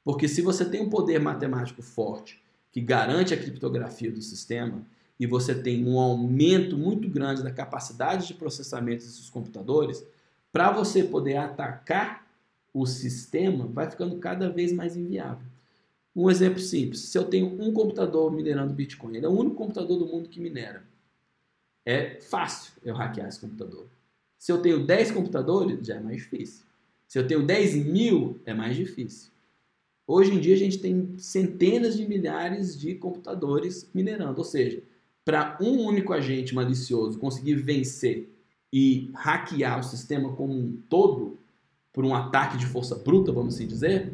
[0.03, 2.41] Porque se você tem um poder matemático forte
[2.71, 4.85] que garante a criptografia do sistema
[5.19, 10.05] e você tem um aumento muito grande da capacidade de processamento desses computadores,
[10.51, 12.22] para você poder atacar
[12.73, 15.45] o sistema, vai ficando cada vez mais inviável.
[16.15, 19.97] Um exemplo simples: se eu tenho um computador minerando Bitcoin, ele é o único computador
[19.97, 20.83] do mundo que minera.
[21.85, 23.87] É fácil eu hackear esse computador.
[24.39, 26.65] Se eu tenho 10 computadores, já é mais difícil.
[27.07, 29.31] Se eu tenho 10 mil, é mais difícil.
[30.05, 34.39] Hoje em dia a gente tem centenas de milhares de computadores minerando.
[34.39, 34.83] Ou seja,
[35.23, 38.29] para um único agente malicioso conseguir vencer
[38.71, 41.37] e hackear o sistema como um todo,
[41.93, 44.11] por um ataque de força bruta, vamos assim dizer,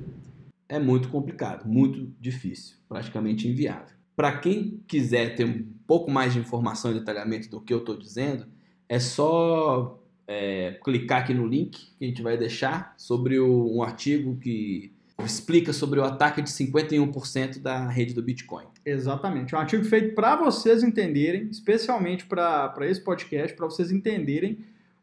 [0.68, 3.96] é muito complicado, muito difícil, praticamente inviável.
[4.16, 7.98] Para quem quiser ter um pouco mais de informação e detalhamento do que eu estou
[7.98, 8.46] dizendo,
[8.88, 13.82] é só é, clicar aqui no link que a gente vai deixar sobre o, um
[13.82, 14.94] artigo que
[15.26, 18.66] explica sobre o ataque de 51% da rede do Bitcoin.
[18.86, 19.54] Exatamente.
[19.54, 24.60] É um artigo feito para vocês entenderem, especialmente para esse podcast, para vocês entenderem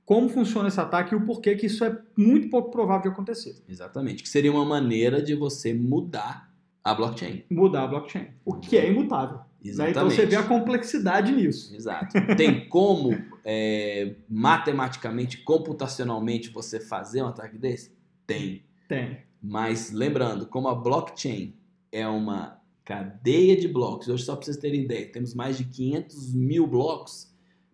[0.07, 3.57] como funciona esse ataque e o porquê que isso é muito pouco provável de acontecer.
[3.69, 4.23] Exatamente.
[4.23, 6.49] Que seria uma maneira de você mudar
[6.83, 7.43] a blockchain.
[7.51, 8.29] Mudar a blockchain.
[8.45, 9.41] O que é imutável.
[9.63, 9.79] Exatamente.
[9.79, 9.91] Né?
[9.91, 11.75] Então você vê a complexidade nisso.
[11.75, 12.15] Exato.
[12.37, 17.91] Tem como é, matematicamente, computacionalmente, você fazer um ataque desse?
[18.25, 18.63] Tem.
[18.89, 19.19] Tem.
[19.43, 21.53] Mas lembrando, como a blockchain
[21.91, 26.33] é uma cadeia de blocos, hoje só para vocês terem ideia, temos mais de 500
[26.33, 27.26] mil blocos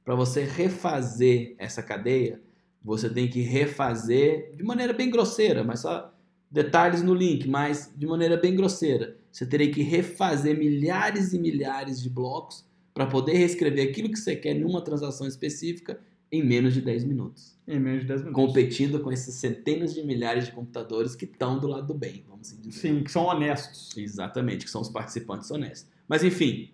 [0.05, 2.41] para você refazer essa cadeia,
[2.85, 6.13] você tem que refazer de maneira bem grosseira, mas só
[6.51, 9.17] detalhes no link, mas de maneira bem grosseira.
[9.31, 14.37] Você teria que refazer milhares e milhares de blocos para poder reescrever aquilo que você
[14.37, 15.99] quer numa transação específica
[16.31, 17.57] em menos de 10 minutos.
[17.67, 18.45] Em menos de 10 minutos.
[18.45, 22.49] Competindo com esses centenas de milhares de computadores que estão do lado do bem, vamos
[22.49, 22.81] assim dizer.
[22.81, 23.97] Sim, que são honestos.
[23.97, 25.89] Exatamente, que são os participantes honestos.
[26.09, 26.71] Mas enfim,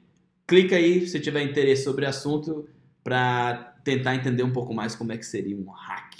[0.46, 2.68] clica aí se tiver interesse sobre o assunto
[3.08, 6.12] para tentar entender um pouco mais como é que seria um hack.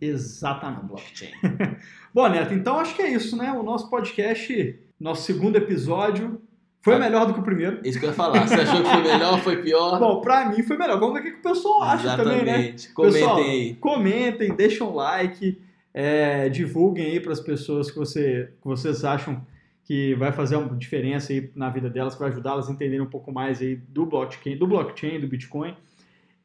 [0.00, 0.82] Exatamente.
[0.82, 1.32] Na blockchain.
[2.14, 3.50] Bom, Neto, então acho que é isso, né?
[3.50, 6.40] O nosso podcast, nosso segundo episódio,
[6.80, 7.00] foi tá.
[7.00, 7.80] melhor do que o primeiro.
[7.82, 8.46] Isso que eu ia falar.
[8.46, 9.98] Você achou que foi melhor foi pior?
[9.98, 11.00] Bom, pra mim foi melhor.
[11.00, 12.38] Vamos ver o que o pessoal acha Exatamente.
[12.38, 12.74] também, né?
[12.94, 13.74] Comentem pessoal, aí.
[13.80, 15.60] Comentem, deixem um like,
[15.92, 19.44] é, divulguem aí para as pessoas que, você, que vocês acham
[19.82, 23.10] que vai fazer uma diferença aí na vida delas, que vai ajudá-las a entenderem um
[23.10, 25.74] pouco mais aí do blockchain, do blockchain, do Bitcoin.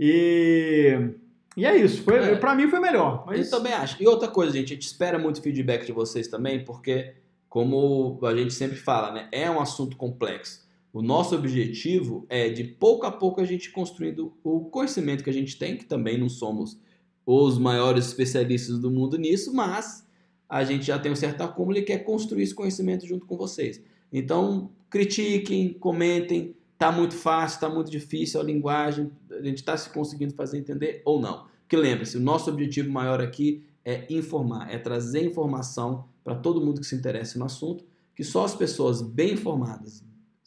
[0.03, 1.11] E,
[1.55, 2.01] e é isso.
[2.01, 2.35] Foi, é.
[2.35, 3.23] Para mim foi melhor.
[3.27, 3.51] Mas...
[3.51, 4.01] Eu também acho.
[4.01, 7.13] E outra coisa, gente, a gente espera muito feedback de vocês também, porque,
[7.47, 10.67] como a gente sempre fala, né, é um assunto complexo.
[10.91, 15.33] O nosso objetivo é, de pouco a pouco, a gente construindo o conhecimento que a
[15.33, 16.79] gente tem, que também não somos
[17.23, 20.05] os maiores especialistas do mundo nisso, mas
[20.49, 23.81] a gente já tem um certo acúmulo e quer construir esse conhecimento junto com vocês.
[24.11, 29.87] Então, critiquem, comentem, Tá muito fácil, tá muito difícil a linguagem, a gente está se
[29.91, 31.45] conseguindo fazer entender ou não.
[31.59, 36.81] Porque lembre-se, o nosso objetivo maior aqui é informar, é trazer informação para todo mundo
[36.81, 40.03] que se interessa no assunto, que só as pessoas bem informadas,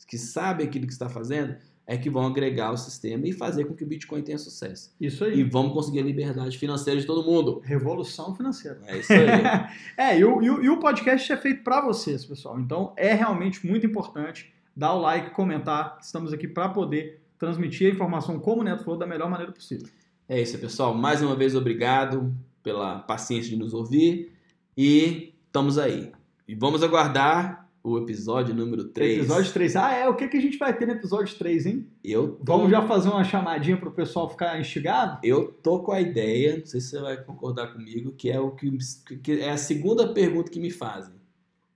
[0.09, 1.55] que sabem aquilo que está fazendo,
[1.87, 4.93] é que vão agregar o sistema e fazer com que o Bitcoin tenha sucesso.
[5.01, 5.39] Isso aí.
[5.39, 7.61] E vamos conseguir a liberdade financeira de todo mundo.
[7.61, 8.81] Revolução financeira.
[8.87, 9.29] É isso aí.
[9.97, 12.59] é, e o, e, o, e o podcast é feito para vocês, pessoal.
[12.59, 15.99] Então é realmente muito importante dar o like, comentar.
[16.01, 19.89] Estamos aqui para poder transmitir a informação, como o Neto falou, da melhor maneira possível.
[20.29, 20.95] É isso, pessoal.
[20.95, 24.33] Mais uma vez, obrigado pela paciência de nos ouvir.
[24.77, 26.13] E estamos aí.
[26.49, 29.19] E vamos aguardar o episódio número 3.
[29.19, 29.77] Episódio 3.
[29.77, 30.09] Ah, é?
[30.09, 31.87] O que, que a gente vai ter no episódio 3, hein?
[32.03, 32.57] Eu tô...
[32.57, 35.21] Vamos já fazer uma chamadinha para o pessoal ficar instigado?
[35.23, 38.53] Eu tô com a ideia, não sei se você vai concordar comigo, que é o
[38.53, 38.71] que,
[39.23, 41.15] que é a segunda pergunta que me fazem.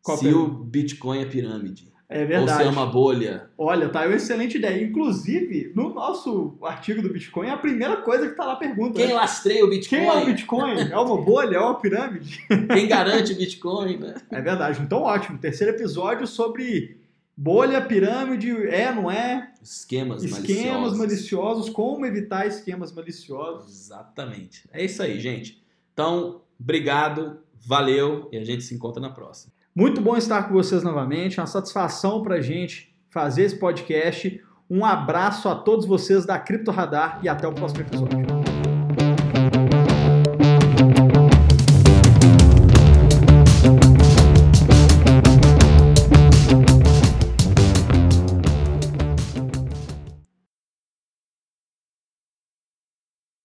[0.02, 0.50] Qual se pergunta?
[0.50, 1.92] o Bitcoin é pirâmide.
[2.08, 2.52] É verdade.
[2.52, 3.50] Ou se é uma bolha.
[3.58, 4.82] Olha, tá, é uma excelente ideia.
[4.82, 8.98] Inclusive, no nosso artigo do Bitcoin, é a primeira coisa que tá lá pergunta.
[8.98, 9.14] Quem né?
[9.14, 9.98] lastreia o Bitcoin?
[10.00, 10.78] Quem é o Bitcoin?
[10.90, 11.56] É uma bolha?
[11.56, 12.46] É uma pirâmide?
[12.72, 14.14] Quem garante o Bitcoin, né?
[14.30, 14.80] É verdade.
[14.80, 15.36] Então, ótimo.
[15.36, 16.98] Terceiro episódio sobre
[17.36, 19.52] bolha, pirâmide, é, não é?
[19.62, 20.98] Esquemas, esquemas maliciosos.
[20.98, 21.70] maliciosos.
[21.70, 23.68] Como evitar esquemas maliciosos.
[23.68, 24.62] Exatamente.
[24.72, 25.62] É isso aí, gente.
[25.92, 29.52] Então, obrigado, valeu e a gente se encontra na próxima.
[29.74, 34.42] Muito bom estar com vocês novamente, é uma satisfação para a gente fazer esse podcast.
[34.70, 38.37] Um abraço a todos vocês da Cripto Radar e até o próximo episódio.